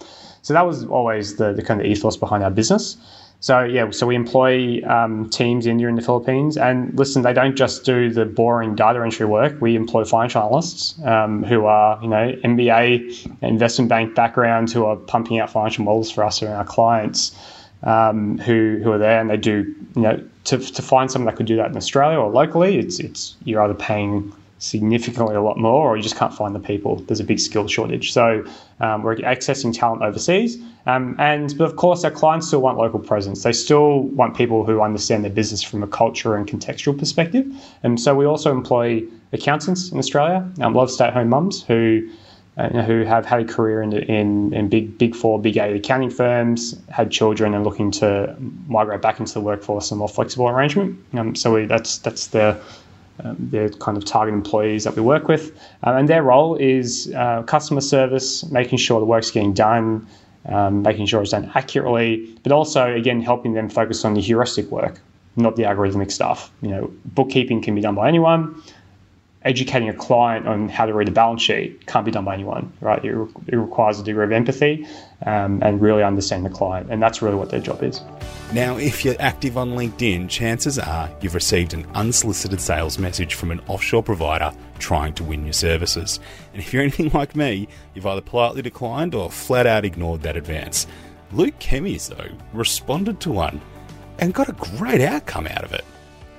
So 0.43 0.53
that 0.53 0.67
was 0.67 0.85
always 0.85 1.37
the, 1.37 1.53
the 1.55 1.63
kind 1.63 1.81
of 1.81 1.87
ethos 1.87 2.17
behind 2.17 2.45
our 2.45 2.51
business. 2.51 2.97
So 3.41 3.63
yeah, 3.63 3.91
so 3.91 4.07
we 4.07 4.15
employ 4.15 4.83
um, 4.89 5.29
teams 5.29 5.67
in 5.67 5.79
here 5.79 5.91
in 5.91 5.97
the 5.97 6.03
Philippines, 6.03 6.57
and 6.57 6.99
listen, 6.99 7.21
they 7.23 7.35
don't 7.35 7.57
just 7.57 7.85
do 7.85 8.11
the 8.11 8.25
boring 8.25 8.75
data 8.75 9.03
entry 9.03 9.27
work. 9.27 9.61
We 9.61 9.77
employ 9.77 10.05
financial 10.05 10.43
analysts 10.43 10.99
um, 11.05 11.43
who 11.43 11.67
are, 11.67 12.01
you 12.03 12.09
know, 12.09 12.33
MBA, 12.43 13.43
investment 13.43 13.91
bank 13.91 14.15
backgrounds, 14.15 14.73
who 14.73 14.87
are 14.87 14.97
pumping 14.97 15.41
out 15.41 15.51
financial 15.51 15.85
models 15.85 16.11
for 16.11 16.25
us 16.25 16.41
and 16.41 16.53
our 16.53 16.65
clients, 16.65 17.37
um, 17.83 18.39
who 18.39 18.81
who 18.83 18.93
are 18.93 18.99
there, 18.99 19.21
and 19.21 19.29
they 19.29 19.37
do, 19.37 19.75
you 19.95 20.03
know, 20.03 20.25
to, 20.45 20.59
to 20.59 20.83
find 20.83 21.11
someone 21.11 21.27
that 21.27 21.37
could 21.37 21.47
do 21.47 21.57
that 21.57 21.71
in 21.71 21.77
Australia 21.77 22.19
or 22.19 22.31
locally, 22.31 22.79
it's 22.79 22.99
it's 22.99 23.37
you're 23.45 23.61
either 23.63 23.75
paying 23.75 24.33
significantly 24.65 25.35
a 25.35 25.43
lot 25.43 25.57
more, 25.59 25.89
or 25.89 25.97
you 25.97 26.03
just 26.03 26.17
can't 26.17 26.35
find 26.35 26.55
the 26.55 26.65
people. 26.73 26.97
There's 27.07 27.21
a 27.21 27.25
big 27.33 27.39
skill 27.39 27.69
shortage. 27.69 28.13
So 28.13 28.45
um, 28.81 29.03
we're 29.03 29.17
accessing 29.17 29.77
talent 29.79 30.03
overseas, 30.03 30.59
um, 30.87 31.15
and 31.19 31.57
but 31.59 31.65
of 31.65 31.77
course 31.77 32.05
our 32.05 32.11
clients 32.11 32.47
still 32.49 32.63
want 32.67 32.79
local 32.79 33.01
presence. 33.01 33.43
They 33.43 33.53
still 33.53 33.91
want 34.21 34.37
people 34.37 34.65
who 34.65 34.81
understand 34.81 35.23
their 35.25 35.33
business 35.33 35.63
from 35.63 35.83
a 35.83 35.87
culture 35.87 36.35
and 36.37 36.49
contextual 36.49 36.99
perspective. 36.99 37.47
And 37.83 38.01
so 38.01 38.15
we 38.15 38.25
also 38.25 38.51
employ 38.51 39.03
accountants 39.33 39.93
in 39.93 39.99
Australia, 39.99 40.39
um, 40.61 40.75
a 40.75 40.77
lot 40.77 40.85
of 40.85 40.91
stay-at-home 40.91 41.29
mums 41.29 41.63
who. 41.63 42.09
Uh, 42.57 42.83
who 42.85 43.03
have 43.03 43.27
had 43.27 43.41
a 43.41 43.45
career 43.45 43.83
in, 43.83 43.93
in, 43.93 44.55
in 44.55 44.69
big 44.69 44.97
big 44.97 45.13
four, 45.13 45.41
big 45.41 45.57
eight 45.57 45.75
accounting 45.75 46.09
firms, 46.09 46.77
had 46.89 47.11
children, 47.11 47.53
and 47.53 47.65
looking 47.65 47.91
to 47.91 48.33
migrate 48.69 49.03
back 49.03 49.19
into 49.19 49.35
the 49.35 49.41
workforce 49.41 49.91
in 49.91 49.97
a 49.97 49.99
more 49.99 50.09
flexible 50.09 50.49
arrangement. 50.49 50.97
Um, 51.15 51.35
so 51.35 51.53
we, 51.53 51.67
that's 51.67 51.99
that's 51.99 52.29
the 52.29 52.57
Um, 53.23 53.37
they're 53.39 53.69
kind 53.69 53.97
of 53.97 54.05
target 54.05 54.35
employees 54.35 54.85
that 54.85 54.97
we 54.97 55.03
work 55.03 55.29
with, 55.29 55.57
um, 55.85 55.97
and 55.97 56.09
their 56.09 56.23
role 56.23 56.57
is 56.57 57.13
uh, 57.15 57.43
customer 57.45 57.81
service, 57.81 58.45
making 58.51 58.79
sure 58.79 58.99
the 58.99 59.07
work's 59.07 59.31
getting 59.31 59.53
done, 59.53 60.07
um, 60.47 60.83
making 60.83 61.07
sure 61.07 61.23
it's 61.23 61.31
done 61.31 61.51
accurately, 61.55 62.37
but 62.43 62.53
also 62.53 62.93
again 62.93 63.21
helping 63.21 63.55
them 63.55 63.69
focus 63.69 64.05
on 64.05 64.15
the 64.15 64.21
heuristic 64.21 64.71
work, 64.71 65.01
not 65.37 65.57
the 65.57 65.63
algorithmic 65.63 66.11
stuff. 66.11 66.51
You 66.61 66.71
know, 66.71 66.93
bookkeeping 67.05 67.63
can 67.63 67.75
be 67.75 67.81
done 67.81 67.95
by 67.95 68.09
anyone. 68.09 68.61
Educating 69.43 69.91
a 69.91 69.95
client 69.95 70.49
on 70.49 70.71
how 70.71 70.87
to 70.87 70.95
read 70.95 71.07
a 71.07 71.13
balance 71.13 71.43
sheet 71.43 71.87
can't 71.87 72.07
be 72.07 72.11
done 72.11 72.25
by 72.25 72.35
anyone, 72.35 72.73
right? 72.81 73.05
It, 73.05 73.13
re- 73.13 73.29
it 73.49 73.57
requires 73.57 74.01
a 74.01 74.03
degree 74.03 74.25
of 74.25 74.33
empathy 74.33 74.87
um, 75.27 75.61
and 75.63 75.81
really 75.81 76.03
understand 76.03 76.45
the 76.45 76.51
client, 76.51 76.91
and 76.91 77.03
that's 77.03 77.23
really 77.23 77.37
what 77.37 77.51
their 77.51 77.61
job 77.61 77.83
is. 77.83 78.01
Now, 78.53 78.77
if 78.77 79.05
you're 79.05 79.17
active 79.19 79.57
on 79.57 79.71
LinkedIn, 79.71 80.29
chances 80.29 80.79
are 80.79 81.11
you've 81.21 81.35
received 81.35 81.75
an 81.75 81.87
unsolicited 81.95 82.61
sales 82.61 82.99
message 82.99 83.35
from 83.35 83.51
an 83.51 83.61
offshore 83.67 84.03
provider 84.03 84.53
trying 84.79 85.15
to 85.15 85.25
win 85.25 85.45
your 85.45 85.53
services. 85.53 86.21
And 86.53 86.61
if 86.61 86.73
you're 86.73 86.83
anything 86.83 87.11
like 87.15 87.35
me, 87.35 87.69
you've 87.95 88.07
either 88.07 88.21
politely 88.21 88.63
declined 88.63 89.15
or 89.15 89.31
flat 89.31 89.67
out 89.67 89.85
ignored 89.85 90.23
that 90.23 90.37
advance. 90.37 90.87
Luke 91.33 91.59
Kemeys, 91.59 92.09
though, 92.09 92.31
responded 92.53 93.21
to 93.21 93.33
one 93.33 93.61
and 94.19 94.33
got 94.33 94.49
a 94.49 94.53
great 94.53 95.01
outcome 95.01 95.47
out 95.47 95.65
of 95.65 95.73
it. 95.73 95.85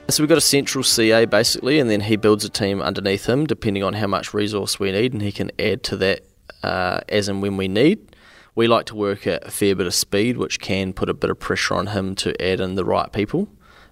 So 0.07 0.21
we've 0.21 0.29
got 0.29 0.37
a 0.37 0.41
central 0.41 0.83
CA 0.83 1.25
basically, 1.25 1.79
and 1.79 1.89
then 1.89 2.01
he 2.01 2.15
builds 2.15 2.45
a 2.45 2.49
team 2.49 2.81
underneath 2.81 3.25
him 3.27 3.47
depending 3.47 3.83
on 3.83 3.93
how 3.93 4.07
much 4.07 4.33
resource 4.33 4.79
we 4.79 4.91
need, 4.91 5.13
and 5.13 5.21
he 5.21 5.31
can 5.31 5.51
add 5.57 5.83
to 5.85 5.97
that 5.97 6.21
uh, 6.61 7.01
as 7.09 7.27
and 7.27 7.41
when 7.41 7.57
we 7.57 7.67
need. 7.67 8.14
We 8.55 8.67
like 8.67 8.85
to 8.87 8.95
work 8.95 9.27
at 9.27 9.45
a 9.45 9.51
fair 9.51 9.75
bit 9.75 9.85
of 9.85 9.93
speed, 9.93 10.37
which 10.37 10.61
can 10.61 10.93
put 10.93 11.09
a 11.09 11.13
bit 11.13 11.29
of 11.29 11.39
pressure 11.39 11.75
on 11.75 11.87
him 11.87 12.15
to 12.15 12.41
add 12.41 12.61
in 12.61 12.75
the 12.75 12.85
right 12.85 13.11
people. 13.11 13.49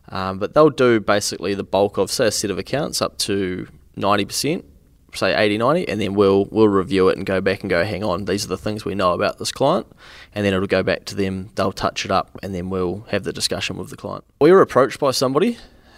Um, 0.10 0.40
but 0.40 0.54
they'll 0.54 0.70
do 0.70 1.00
basically 1.02 1.54
the 1.54 1.64
bulk 1.64 1.98
of, 1.98 2.10
say, 2.10 2.28
a 2.28 2.32
set 2.32 2.50
of 2.50 2.58
accounts 2.58 3.02
up 3.02 3.18
to 3.20 3.68
90%, 3.98 4.64
say 5.14 5.36
80, 5.36 5.58
90, 5.58 5.88
and 5.90 6.00
then 6.00 6.14
we'll, 6.14 6.46
we'll 6.46 6.70
review 6.70 7.10
it 7.10 7.18
and 7.18 7.26
go 7.26 7.42
back 7.42 7.62
and 7.62 7.70
go, 7.70 7.84
hang 7.84 8.04
on, 8.04 8.26
these 8.26 8.46
are 8.46 8.50
the 8.50 8.58
things 8.58 8.86
we 8.86 8.96
know 8.96 9.14
about 9.14 9.38
this 9.38 9.52
client. 9.52 9.88
And 10.34 10.46
then 10.46 10.54
it'll 10.54 10.68
go 10.68 10.84
back 10.84 11.06
to 11.06 11.16
them, 11.16 11.50
they'll 11.56 11.74
touch 11.74 12.06
it 12.06 12.12
up, 12.12 12.38
and 12.42 12.56
then 12.56 12.70
we'll 12.70 13.06
have 13.10 13.24
the 13.24 13.34
discussion 13.34 13.78
with 13.78 13.90
the 13.90 13.98
client. 13.98 14.24
We 14.40 14.52
were 14.52 14.62
approached 14.62 15.00
by 15.00 15.12
somebody 15.12 15.58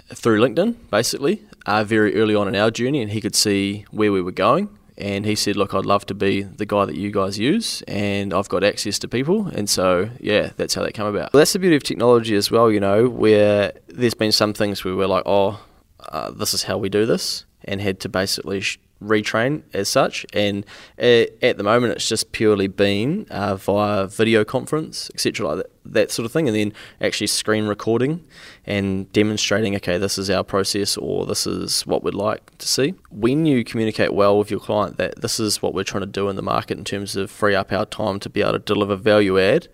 through 0.09 0.39
LinkedIn, 0.39 0.89
basically, 0.89 1.43
uh, 1.65 1.83
very 1.83 2.15
early 2.15 2.35
on 2.35 2.47
in 2.47 2.55
our 2.55 2.71
journey, 2.71 3.01
and 3.01 3.11
he 3.11 3.21
could 3.21 3.35
see 3.35 3.85
where 3.91 4.11
we 4.11 4.21
were 4.21 4.31
going. 4.31 4.69
And 4.97 5.25
he 5.25 5.35
said, 5.35 5.57
Look, 5.57 5.73
I'd 5.73 5.85
love 5.85 6.05
to 6.05 6.13
be 6.13 6.43
the 6.43 6.65
guy 6.65 6.85
that 6.85 6.95
you 6.95 7.11
guys 7.11 7.37
use, 7.37 7.81
and 7.87 8.33
I've 8.33 8.47
got 8.47 8.63
access 8.63 8.97
to 8.99 9.07
people. 9.07 9.47
And 9.47 9.69
so, 9.69 10.09
yeah, 10.19 10.51
that's 10.55 10.73
how 10.73 10.83
that 10.83 10.93
came 10.93 11.05
about. 11.05 11.33
Well, 11.33 11.39
that's 11.39 11.53
the 11.53 11.59
beauty 11.59 11.75
of 11.75 11.83
technology 11.83 12.35
as 12.35 12.49
well, 12.49 12.71
you 12.71 12.79
know, 12.79 13.09
where 13.09 13.73
there's 13.87 14.13
been 14.13 14.31
some 14.31 14.53
things 14.53 14.83
where 14.85 14.95
we're 14.95 15.07
like, 15.07 15.23
Oh, 15.25 15.59
uh, 15.99 16.31
this 16.31 16.53
is 16.53 16.63
how 16.63 16.77
we 16.77 16.87
do 16.87 17.05
this, 17.05 17.45
and 17.65 17.81
had 17.81 17.99
to 18.01 18.09
basically 18.09 18.61
sh- 18.61 18.79
retrain 19.01 19.63
as 19.73 19.89
such. 19.89 20.25
And 20.33 20.65
at 20.97 21.57
the 21.57 21.63
moment, 21.63 21.93
it's 21.93 22.07
just 22.07 22.31
purely 22.31 22.67
been 22.67 23.27
uh, 23.29 23.55
via 23.55 24.07
video 24.07 24.43
conference, 24.43 25.09
etc., 25.13 25.47
like 25.47 25.57
that, 25.57 25.71
that 25.85 26.11
sort 26.11 26.25
of 26.25 26.31
thing, 26.31 26.47
and 26.47 26.55
then 26.55 26.73
actually 27.01 27.27
screen 27.27 27.65
recording 27.65 28.25
and 28.65 29.11
demonstrating, 29.11 29.75
okay, 29.75 29.97
this 29.97 30.17
is 30.17 30.29
our 30.29 30.43
process 30.43 30.97
or 30.97 31.25
this 31.25 31.45
is 31.45 31.85
what 31.85 32.03
we'd 32.03 32.13
like 32.13 32.57
to 32.57 32.67
see. 32.67 32.93
When 33.11 33.45
you 33.45 33.63
communicate 33.63 34.13
well 34.13 34.37
with 34.37 34.49
your 34.49 34.59
client 34.59 34.97
that 34.97 35.21
this 35.21 35.39
is 35.39 35.61
what 35.61 35.73
we're 35.73 35.83
trying 35.83 36.01
to 36.01 36.07
do 36.07 36.29
in 36.29 36.35
the 36.35 36.41
market 36.41 36.77
in 36.77 36.83
terms 36.83 37.15
of 37.15 37.29
free 37.29 37.55
up 37.55 37.71
our 37.71 37.85
time 37.85 38.19
to 38.21 38.29
be 38.29 38.41
able 38.41 38.53
to 38.53 38.59
deliver 38.59 38.95
value 38.95 39.39
add 39.39 39.67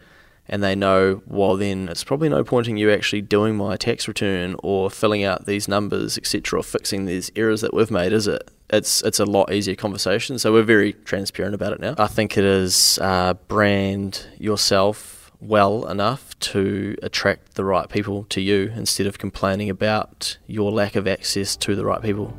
and 0.51 0.61
they 0.61 0.75
know, 0.75 1.23
well, 1.25 1.55
then 1.55 1.87
it's 1.87 2.03
probably 2.03 2.27
no 2.27 2.43
point 2.43 2.67
in 2.67 2.75
you 2.75 2.91
actually 2.91 3.21
doing 3.21 3.55
my 3.55 3.77
tax 3.77 4.05
return 4.05 4.57
or 4.61 4.91
filling 4.91 5.23
out 5.23 5.45
these 5.45 5.69
numbers, 5.69 6.17
etc., 6.17 6.59
or 6.59 6.63
fixing 6.63 7.05
these 7.05 7.31
errors 7.37 7.61
that 7.61 7.73
we've 7.73 7.89
made, 7.89 8.11
is 8.11 8.27
it? 8.27 8.51
It's 8.69 9.01
it's 9.03 9.19
a 9.19 9.25
lot 9.25 9.51
easier 9.51 9.75
conversation. 9.75 10.37
So 10.39 10.51
we're 10.51 10.63
very 10.63 10.93
transparent 10.93 11.55
about 11.55 11.73
it 11.73 11.79
now. 11.79 11.95
I 11.97 12.07
think 12.07 12.37
it 12.37 12.43
is 12.43 12.99
uh, 13.01 13.33
brand 13.47 14.27
yourself 14.37 15.31
well 15.39 15.87
enough 15.87 16.37
to 16.39 16.95
attract 17.01 17.55
the 17.55 17.63
right 17.63 17.89
people 17.89 18.25
to 18.25 18.41
you 18.41 18.71
instead 18.75 19.07
of 19.07 19.17
complaining 19.17 19.69
about 19.69 20.37
your 20.47 20.71
lack 20.71 20.95
of 20.95 21.07
access 21.07 21.55
to 21.55 21.75
the 21.75 21.85
right 21.85 22.01
people. 22.01 22.33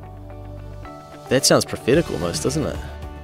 That 1.29 1.47
sounds 1.47 1.65
prophetic 1.65 2.11
almost, 2.11 2.43
doesn't 2.43 2.65
it? 2.65 2.79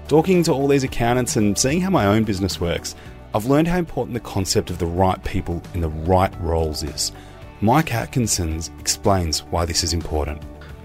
Talking 0.08 0.42
to 0.44 0.52
all 0.52 0.66
these 0.66 0.84
accountants 0.84 1.36
and 1.36 1.56
seeing 1.58 1.80
how 1.82 1.90
my 1.90 2.06
own 2.06 2.24
business 2.24 2.60
works, 2.60 2.94
I've 3.34 3.46
learned 3.46 3.68
how 3.68 3.78
important 3.78 4.14
the 4.14 4.20
concept 4.20 4.70
of 4.70 4.78
the 4.78 4.86
right 4.86 5.22
people 5.24 5.62
in 5.74 5.80
the 5.80 5.90
right 5.90 6.32
roles 6.40 6.82
is. 6.82 7.12
Mike 7.60 7.92
Atkinsons 7.92 8.70
explains 8.78 9.40
why 9.44 9.64
this 9.64 9.84
is 9.84 9.92
important. 9.92 10.42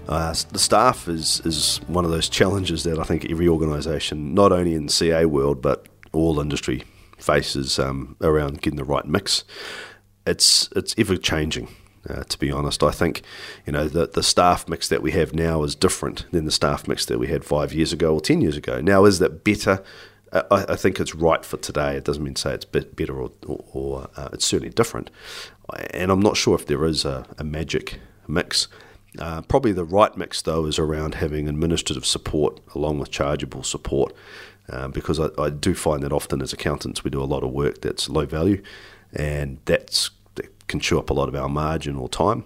Uh, 0.08 0.34
the 0.50 0.58
staff 0.58 1.08
is, 1.08 1.40
is 1.46 1.80
one 1.86 2.04
of 2.04 2.10
those 2.10 2.28
challenges 2.28 2.82
that 2.84 2.98
I 2.98 3.04
think 3.04 3.30
every 3.30 3.48
organisation, 3.48 4.34
not 4.34 4.52
only 4.52 4.74
in 4.74 4.88
CA 4.88 5.24
world 5.24 5.62
but 5.62 5.86
all 6.12 6.38
industry, 6.40 6.84
faces 7.16 7.78
um, 7.78 8.16
around 8.20 8.60
getting 8.60 8.76
the 8.76 8.84
right 8.84 9.06
mix. 9.06 9.44
It's 10.26 10.68
it's 10.76 10.94
ever 10.98 11.16
changing. 11.16 11.68
Uh, 12.08 12.22
to 12.24 12.38
be 12.38 12.52
honest, 12.52 12.82
I 12.82 12.90
think 12.90 13.22
you 13.66 13.72
know 13.72 13.88
the 13.88 14.06
the 14.06 14.22
staff 14.22 14.68
mix 14.68 14.88
that 14.88 15.00
we 15.00 15.12
have 15.12 15.32
now 15.32 15.62
is 15.62 15.74
different 15.74 16.26
than 16.32 16.44
the 16.44 16.50
staff 16.50 16.86
mix 16.86 17.06
that 17.06 17.18
we 17.18 17.28
had 17.28 17.44
five 17.44 17.72
years 17.72 17.94
ago 17.94 18.14
or 18.14 18.20
ten 18.20 18.42
years 18.42 18.58
ago. 18.58 18.82
Now, 18.82 19.06
is 19.06 19.20
that 19.20 19.42
better? 19.42 19.82
I, 20.34 20.64
I 20.70 20.76
think 20.76 20.98
it's 20.98 21.14
right 21.14 21.44
for 21.44 21.56
today. 21.56 21.96
It 21.96 22.04
doesn't 22.04 22.22
mean 22.22 22.34
to 22.34 22.40
say 22.40 22.54
it's 22.54 22.64
better 22.64 23.20
or, 23.20 23.30
or, 23.46 23.64
or 23.72 24.10
uh, 24.16 24.30
it's 24.32 24.44
certainly 24.44 24.72
different. 24.72 25.10
And 25.92 26.10
I'm 26.10 26.20
not 26.20 26.36
sure 26.36 26.54
if 26.54 26.66
there 26.66 26.84
is 26.84 27.04
a, 27.04 27.26
a 27.38 27.44
magic 27.44 28.00
mix. 28.26 28.68
Uh, 29.18 29.42
probably 29.42 29.72
the 29.72 29.84
right 29.84 30.16
mix, 30.16 30.42
though, 30.42 30.66
is 30.66 30.78
around 30.78 31.14
having 31.14 31.48
administrative 31.48 32.04
support 32.04 32.60
along 32.74 32.98
with 32.98 33.10
chargeable 33.10 33.62
support, 33.62 34.12
uh, 34.70 34.88
because 34.88 35.20
I, 35.20 35.28
I, 35.38 35.50
do 35.50 35.74
find 35.74 36.02
that 36.02 36.12
often 36.12 36.42
as 36.42 36.52
accountants 36.52 37.04
we 37.04 37.10
do 37.10 37.22
a 37.22 37.24
lot 37.24 37.44
of 37.44 37.52
work 37.52 37.80
that's 37.80 38.08
low 38.08 38.26
value, 38.26 38.60
and 39.12 39.58
that's 39.66 40.10
that 40.34 40.66
can 40.66 40.80
chew 40.80 40.98
up 40.98 41.10
a 41.10 41.14
lot 41.14 41.28
of 41.28 41.36
our 41.36 41.48
margin 41.48 41.94
or 41.94 42.08
time. 42.08 42.44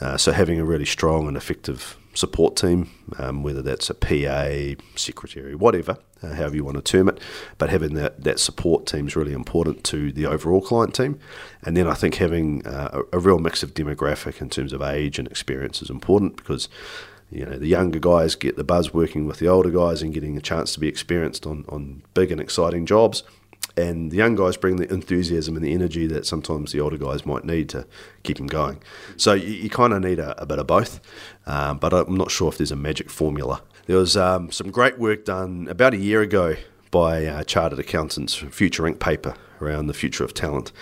Uh, 0.00 0.16
so 0.16 0.32
having 0.32 0.58
a 0.58 0.64
really 0.64 0.86
strong 0.86 1.28
and 1.28 1.36
effective 1.36 1.98
support 2.16 2.56
team, 2.56 2.90
um, 3.18 3.42
whether 3.42 3.62
that's 3.62 3.90
a 3.90 3.94
PA, 3.94 4.82
secretary, 4.96 5.54
whatever, 5.54 5.98
uh, 6.22 6.34
however 6.34 6.56
you 6.56 6.64
want 6.64 6.76
to 6.76 6.82
term 6.82 7.08
it. 7.08 7.20
But 7.58 7.70
having 7.70 7.94
that, 7.94 8.24
that 8.24 8.40
support 8.40 8.86
team 8.86 9.06
is 9.06 9.16
really 9.16 9.32
important 9.32 9.84
to 9.84 10.10
the 10.10 10.26
overall 10.26 10.60
client 10.60 10.94
team. 10.94 11.18
And 11.62 11.76
then 11.76 11.86
I 11.86 11.94
think 11.94 12.16
having 12.16 12.66
uh, 12.66 13.02
a, 13.12 13.16
a, 13.16 13.20
real 13.20 13.38
mix 13.38 13.62
of 13.62 13.74
demographic 13.74 14.40
in 14.40 14.48
terms 14.48 14.72
of 14.72 14.82
age 14.82 15.18
and 15.18 15.28
experience 15.28 15.82
is 15.82 15.90
important 15.90 16.36
because 16.36 16.68
you 17.30 17.44
know 17.44 17.58
the 17.58 17.66
younger 17.66 17.98
guys 17.98 18.36
get 18.36 18.56
the 18.56 18.64
buzz 18.64 18.94
working 18.94 19.26
with 19.26 19.38
the 19.38 19.48
older 19.48 19.70
guys 19.70 20.00
and 20.00 20.14
getting 20.14 20.36
a 20.36 20.40
chance 20.40 20.72
to 20.74 20.80
be 20.80 20.86
experienced 20.86 21.44
on, 21.44 21.64
on 21.68 22.02
big 22.14 22.30
and 22.30 22.40
exciting 22.40 22.86
jobs 22.86 23.24
and 23.76 24.10
the 24.10 24.16
young 24.16 24.34
guys 24.34 24.56
bring 24.56 24.76
the 24.76 24.92
enthusiasm 24.92 25.54
and 25.54 25.64
the 25.64 25.74
energy 25.74 26.06
that 26.06 26.26
sometimes 26.26 26.72
the 26.72 26.80
older 26.80 26.96
guys 26.96 27.26
might 27.26 27.44
need 27.44 27.68
to 27.70 27.86
keep 28.22 28.38
them 28.38 28.46
going. 28.46 28.82
So 29.16 29.34
you, 29.34 29.52
you 29.52 29.70
kind 29.70 29.92
of 29.92 30.02
need 30.02 30.18
a, 30.18 30.40
a, 30.40 30.46
bit 30.46 30.58
of 30.58 30.66
both, 30.66 31.00
um, 31.46 31.78
but 31.78 31.92
I'm 31.92 32.16
not 32.16 32.30
sure 32.30 32.48
if 32.48 32.58
there's 32.58 32.72
a 32.72 32.76
magic 32.76 33.10
formula. 33.10 33.62
There 33.86 33.98
was 33.98 34.16
um, 34.16 34.50
some 34.50 34.70
great 34.70 34.98
work 34.98 35.24
done 35.24 35.68
about 35.68 35.94
a 35.94 35.98
year 35.98 36.22
ago 36.22 36.56
by 36.90 37.26
uh, 37.26 37.44
chartered 37.44 37.78
accountants, 37.78 38.34
Future 38.34 38.84
Inc. 38.84 38.98
paper 38.98 39.34
around 39.60 39.86
the 39.86 39.94
future 39.94 40.24
of 40.24 40.32
talent. 40.32 40.72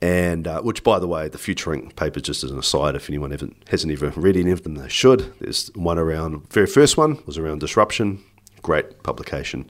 And 0.00 0.46
uh, 0.46 0.62
which, 0.62 0.84
by 0.84 1.00
the 1.00 1.08
way, 1.08 1.28
the 1.28 1.38
Future 1.38 1.70
Inc. 1.70 1.96
paper, 1.96 2.20
just 2.20 2.44
as 2.44 2.52
an 2.52 2.58
aside, 2.58 2.94
if 2.94 3.10
anyone 3.10 3.32
hasn't 3.68 3.92
ever 3.92 4.10
read 4.10 4.36
any 4.36 4.52
of 4.52 4.62
them, 4.62 4.76
they 4.76 4.88
should. 4.88 5.32
There's 5.40 5.74
one 5.74 5.98
around, 5.98 6.50
very 6.52 6.68
first 6.68 6.96
one 6.96 7.20
was 7.26 7.36
around 7.36 7.58
disruption, 7.58 8.22
great 8.62 9.02
publication. 9.02 9.68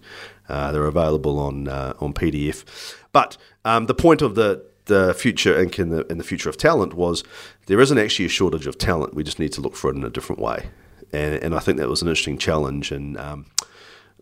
Uh, 0.48 0.72
they're 0.72 0.86
available 0.86 1.38
on 1.38 1.68
uh, 1.68 1.94
on 2.00 2.12
PDF. 2.12 2.64
But 3.12 3.36
um, 3.64 3.86
the 3.86 3.94
point 3.94 4.22
of 4.22 4.34
the 4.34 4.64
the 4.86 5.14
future 5.14 5.54
Inc. 5.54 5.78
in 5.78 5.90
the 5.90 6.06
in 6.06 6.18
the 6.18 6.24
future 6.24 6.48
of 6.48 6.56
talent 6.56 6.94
was 6.94 7.22
there 7.66 7.80
isn't 7.80 7.98
actually 7.98 8.26
a 8.26 8.30
shortage 8.30 8.66
of 8.66 8.78
talent. 8.78 9.14
We 9.14 9.22
just 9.22 9.38
need 9.38 9.52
to 9.52 9.60
look 9.60 9.76
for 9.76 9.90
it 9.90 9.96
in 9.96 10.04
a 10.04 10.10
different 10.10 10.40
way. 10.40 10.70
And, 11.12 11.34
and 11.42 11.54
I 11.54 11.58
think 11.58 11.78
that 11.78 11.88
was 11.88 12.02
an 12.02 12.08
interesting 12.08 12.38
challenge. 12.38 12.92
And 12.92 13.16
um, 13.18 13.46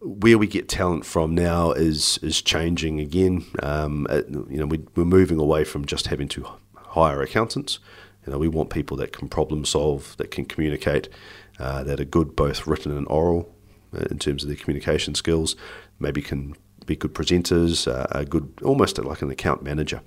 where 0.01 0.39
we 0.39 0.47
get 0.47 0.69
talent 0.69 1.07
from 1.07 1.35
now 1.35 1.73
is 1.73 2.19
is 2.23 2.43
changing 2.43 3.01
again. 3.01 3.45
Um, 3.63 4.07
it, 4.11 4.29
you 4.29 4.59
know, 4.59 4.67
we, 4.67 4.85
we're 4.95 5.05
moving 5.05 5.39
away 5.39 5.65
from 5.65 5.85
just 5.85 6.09
having 6.09 6.29
to 6.29 6.47
hire 6.75 7.23
accountants. 7.23 7.79
You 8.27 8.33
know, 8.33 8.39
we 8.39 8.49
want 8.49 8.71
people 8.71 8.97
that 8.99 9.13
can 9.13 9.29
problem 9.29 9.65
solve, 9.65 10.17
that 10.17 10.31
can 10.33 10.45
communicate, 10.45 11.09
uh, 11.59 11.85
that 11.85 12.01
are 12.01 12.05
good 12.05 12.35
both 12.35 12.67
written 12.67 12.97
and 12.97 13.07
oral 13.09 13.55
uh, 13.95 14.05
in 14.11 14.19
terms 14.19 14.43
of 14.43 14.49
their 14.49 14.57
communication 14.57 15.15
skills, 15.15 15.55
maybe 15.99 16.23
can 16.23 16.55
be 16.87 16.97
good 16.97 17.15
presenters, 17.15 17.91
uh, 17.91 18.07
a 18.11 18.25
good, 18.25 18.53
almost 18.63 18.99
like 18.99 19.23
an 19.23 19.31
account 19.31 19.63
manager. 19.63 20.01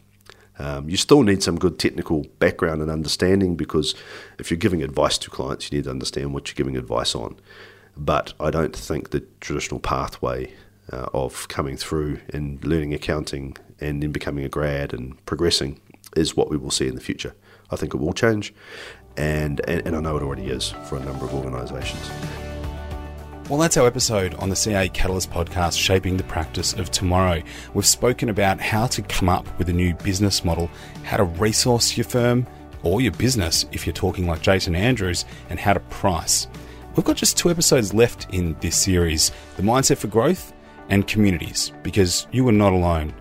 Um, 0.58 0.90
you 0.90 0.98
still 0.98 1.24
need 1.24 1.42
some 1.42 1.58
good 1.58 1.80
technical 1.80 2.26
background 2.40 2.82
and 2.82 2.92
understanding 2.92 3.56
because 3.56 3.96
if 4.40 4.52
you're 4.52 4.58
giving 4.58 4.84
advice 4.84 5.18
to 5.20 5.30
clients, 5.30 5.72
you 5.72 5.78
need 5.78 5.86
to 5.86 5.90
understand 5.90 6.34
what 6.34 6.48
you're 6.48 6.56
giving 6.56 6.76
advice 6.76 7.16
on. 7.16 7.38
But 7.96 8.34
I 8.40 8.50
don't 8.50 8.76
think 8.76 9.10
the 9.10 9.24
traditional 9.40 9.80
pathway 9.80 10.54
uh, 10.92 11.08
of 11.14 11.48
coming 11.48 11.78
through 11.78 12.20
and 12.34 12.64
learning 12.66 12.94
accounting 12.94 13.56
and 13.80 14.04
then 14.04 14.12
becoming 14.12 14.44
a 14.44 14.50
grad 14.50 14.94
and 14.94 15.24
progressing 15.26 15.80
is 16.16 16.36
what 16.36 16.50
we 16.50 16.58
will 16.58 16.72
see 16.72 16.88
in 16.88 16.96
the 16.96 17.02
future. 17.02 17.34
I 17.72 17.76
think 17.76 17.94
it 17.94 17.98
will 17.98 18.14
change. 18.14 18.54
and, 19.18 19.62
and, 19.68 19.86
and 19.86 19.96
I 19.96 20.00
know 20.00 20.18
it 20.18 20.24
already 20.24 20.48
is 20.48 20.70
for 20.86 20.98
a 20.98 21.04
number 21.04 21.26
of 21.26 21.34
organisations. 21.34 22.10
Well, 23.50 23.58
that's 23.58 23.78
our 23.78 23.88
episode 23.88 24.36
on 24.36 24.50
the 24.50 24.56
CA 24.56 24.88
Catalyst 24.90 25.32
podcast, 25.32 25.76
Shaping 25.76 26.18
the 26.18 26.24
Practice 26.24 26.74
of 26.74 26.92
Tomorrow. 26.92 27.42
We've 27.74 27.84
spoken 27.84 28.30
about 28.30 28.60
how 28.60 28.86
to 28.86 29.02
come 29.02 29.28
up 29.28 29.48
with 29.58 29.70
a 29.70 29.74
new 29.74 29.96
business 29.96 30.46
model, 30.46 30.70
how 31.04 31.18
to 31.18 31.24
resource 31.24 31.98
your 31.98 32.04
firm 32.04 32.46
or 32.84 33.02
your 33.02 33.12
business 33.14 33.66
if 33.72 33.88
you're 33.88 33.94
talking 33.96 34.28
like 34.28 34.44
Jason 34.44 34.76
Andrews, 34.76 35.26
and 35.50 35.60
how 35.60 35.74
to 35.74 35.80
price. 35.80 36.46
We've 36.96 37.04
got 37.04 37.16
just 37.16 37.40
two 37.40 37.50
episodes 37.50 37.92
left 37.92 38.32
in 38.32 38.56
this 38.60 38.78
series 38.78 39.32
the 39.58 39.64
mindset 39.64 39.98
for 39.98 40.10
growth 40.10 40.54
and 40.90 41.08
communities, 41.08 41.72
because 41.82 42.28
you 42.32 42.48
are 42.48 42.52
not 42.52 42.74
alone. 42.74 43.16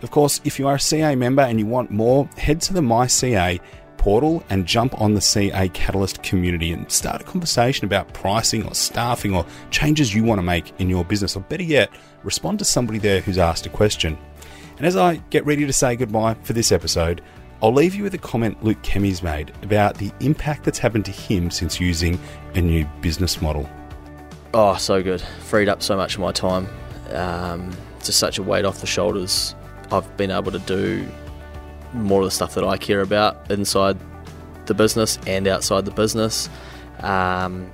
Of 0.00 0.10
course, 0.10 0.40
if 0.44 0.58
you 0.58 0.68
are 0.68 0.76
a 0.76 0.80
CA 0.80 1.14
member 1.16 1.42
and 1.42 1.60
you 1.60 1.66
want 1.66 1.90
more, 1.90 2.24
head 2.38 2.62
to 2.62 2.72
the 2.72 2.80
MyCA 2.80 3.60
portal 3.98 4.42
and 4.50 4.66
jump 4.66 5.00
on 5.00 5.14
the 5.14 5.20
CA 5.20 5.68
Catalyst 5.70 6.22
community 6.22 6.72
and 6.72 6.90
start 6.90 7.20
a 7.20 7.24
conversation 7.24 7.84
about 7.84 8.12
pricing 8.12 8.66
or 8.66 8.74
staffing 8.74 9.34
or 9.34 9.46
changes 9.70 10.14
you 10.14 10.24
want 10.24 10.38
to 10.38 10.42
make 10.42 10.72
in 10.80 10.88
your 10.88 11.04
business. 11.04 11.36
Or 11.36 11.40
better 11.40 11.62
yet, 11.62 11.90
respond 12.22 12.58
to 12.60 12.64
somebody 12.64 12.98
there 12.98 13.20
who's 13.20 13.38
asked 13.38 13.66
a 13.66 13.70
question. 13.70 14.16
And 14.78 14.86
as 14.86 14.96
I 14.96 15.16
get 15.30 15.46
ready 15.46 15.66
to 15.66 15.72
say 15.72 15.96
goodbye 15.96 16.34
for 16.42 16.52
this 16.52 16.70
episode, 16.72 17.22
I'll 17.62 17.72
leave 17.72 17.94
you 17.94 18.02
with 18.02 18.14
a 18.14 18.18
comment 18.18 18.62
Luke 18.62 18.82
Kemeys 18.82 19.22
made 19.22 19.52
about 19.62 19.96
the 19.96 20.12
impact 20.20 20.64
that's 20.64 20.78
happened 20.78 21.06
to 21.06 21.12
him 21.12 21.50
since 21.50 21.80
using 21.80 22.18
a 22.54 22.60
new 22.60 22.84
business 23.00 23.40
model. 23.40 23.68
Oh, 24.52 24.76
so 24.76 25.02
good. 25.02 25.20
Freed 25.20 25.68
up 25.68 25.82
so 25.82 25.96
much 25.96 26.14
of 26.14 26.20
my 26.20 26.32
time. 26.32 26.68
Um, 27.12 27.74
just 28.02 28.18
such 28.18 28.38
a 28.38 28.42
weight 28.42 28.64
off 28.64 28.80
the 28.80 28.86
shoulders. 28.86 29.54
I've 29.90 30.16
been 30.16 30.30
able 30.30 30.52
to 30.52 30.58
do 30.60 31.08
more 31.96 32.20
of 32.20 32.26
the 32.26 32.30
stuff 32.30 32.54
that 32.54 32.64
I 32.64 32.76
care 32.76 33.00
about 33.00 33.50
inside 33.50 33.98
the 34.66 34.74
business 34.74 35.18
and 35.26 35.46
outside 35.46 35.84
the 35.84 35.90
business. 35.90 36.48
Um, 37.00 37.70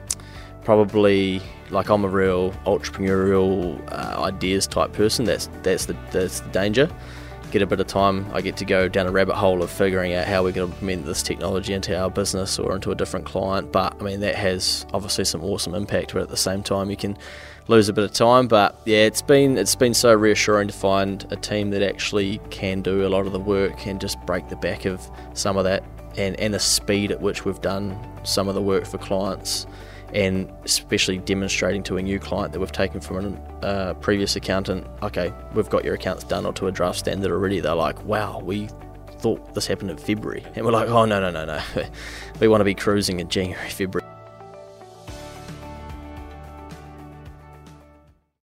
probably 0.64 1.42
like 1.70 1.88
I'm 1.88 2.04
a 2.04 2.08
real 2.08 2.52
entrepreneurial 2.66 3.80
uh, 3.90 4.22
ideas 4.22 4.66
type 4.66 4.92
person. 4.92 5.24
That's 5.24 5.48
that's 5.62 5.86
the 5.86 5.96
that's 6.10 6.40
the 6.40 6.50
danger. 6.50 6.90
Get 7.50 7.60
a 7.60 7.66
bit 7.66 7.80
of 7.80 7.86
time, 7.86 8.26
I 8.32 8.40
get 8.40 8.56
to 8.58 8.64
go 8.64 8.88
down 8.88 9.06
a 9.06 9.10
rabbit 9.10 9.34
hole 9.34 9.62
of 9.62 9.70
figuring 9.70 10.14
out 10.14 10.26
how 10.26 10.42
we're 10.42 10.52
going 10.52 10.68
to 10.68 10.74
implement 10.74 11.04
this 11.04 11.22
technology 11.22 11.74
into 11.74 11.94
our 11.94 12.08
business 12.08 12.58
or 12.58 12.74
into 12.74 12.92
a 12.92 12.94
different 12.94 13.26
client. 13.26 13.70
But 13.72 13.94
I 14.00 14.04
mean 14.04 14.20
that 14.20 14.36
has 14.36 14.86
obviously 14.94 15.24
some 15.24 15.44
awesome 15.44 15.74
impact. 15.74 16.14
But 16.14 16.22
at 16.22 16.28
the 16.30 16.36
same 16.36 16.62
time, 16.62 16.88
you 16.88 16.96
can 16.96 17.18
lose 17.68 17.88
a 17.88 17.92
bit 17.92 18.04
of 18.04 18.12
time. 18.12 18.48
But 18.48 18.76
yeah, 18.84 19.04
it's 19.04 19.22
been 19.22 19.58
it's 19.58 19.76
been 19.76 19.94
so 19.94 20.14
reassuring 20.14 20.68
to 20.68 20.74
find 20.74 21.26
a 21.30 21.36
team 21.36 21.70
that 21.70 21.82
actually 21.82 22.40
can 22.50 22.82
do 22.82 23.06
a 23.06 23.08
lot 23.08 23.26
of 23.26 23.32
the 23.32 23.40
work 23.40 23.86
and 23.86 24.00
just 24.00 24.20
break 24.26 24.48
the 24.48 24.56
back 24.56 24.84
of 24.84 25.08
some 25.34 25.56
of 25.56 25.64
that 25.64 25.84
and, 26.16 26.38
and 26.38 26.54
the 26.54 26.58
speed 26.58 27.10
at 27.10 27.20
which 27.20 27.44
we've 27.44 27.60
done 27.60 27.98
some 28.24 28.48
of 28.48 28.54
the 28.54 28.62
work 28.62 28.86
for 28.86 28.98
clients 28.98 29.66
and 30.14 30.52
especially 30.64 31.18
demonstrating 31.18 31.82
to 31.82 31.96
a 31.96 32.02
new 32.02 32.18
client 32.18 32.52
that 32.52 32.60
we've 32.60 32.72
taken 32.72 33.00
from 33.00 33.38
a 33.62 33.66
uh, 33.66 33.94
previous 33.94 34.36
accountant, 34.36 34.86
okay, 35.02 35.32
we've 35.54 35.70
got 35.70 35.84
your 35.84 35.94
accounts 35.94 36.24
done 36.24 36.44
or 36.44 36.52
to 36.52 36.66
a 36.66 36.72
draft 36.72 36.98
standard 36.98 37.30
already. 37.30 37.60
They're 37.60 37.74
like, 37.74 38.02
wow, 38.04 38.38
we 38.40 38.68
thought 39.18 39.54
this 39.54 39.66
happened 39.66 39.90
in 39.90 39.96
February. 39.96 40.44
And 40.54 40.66
we're 40.66 40.72
like, 40.72 40.88
oh, 40.88 41.06
no, 41.06 41.18
no, 41.18 41.30
no, 41.30 41.46
no. 41.46 41.62
we 42.40 42.48
want 42.48 42.60
to 42.60 42.64
be 42.64 42.74
cruising 42.74 43.20
in 43.20 43.28
January, 43.28 43.68
February. 43.70 44.11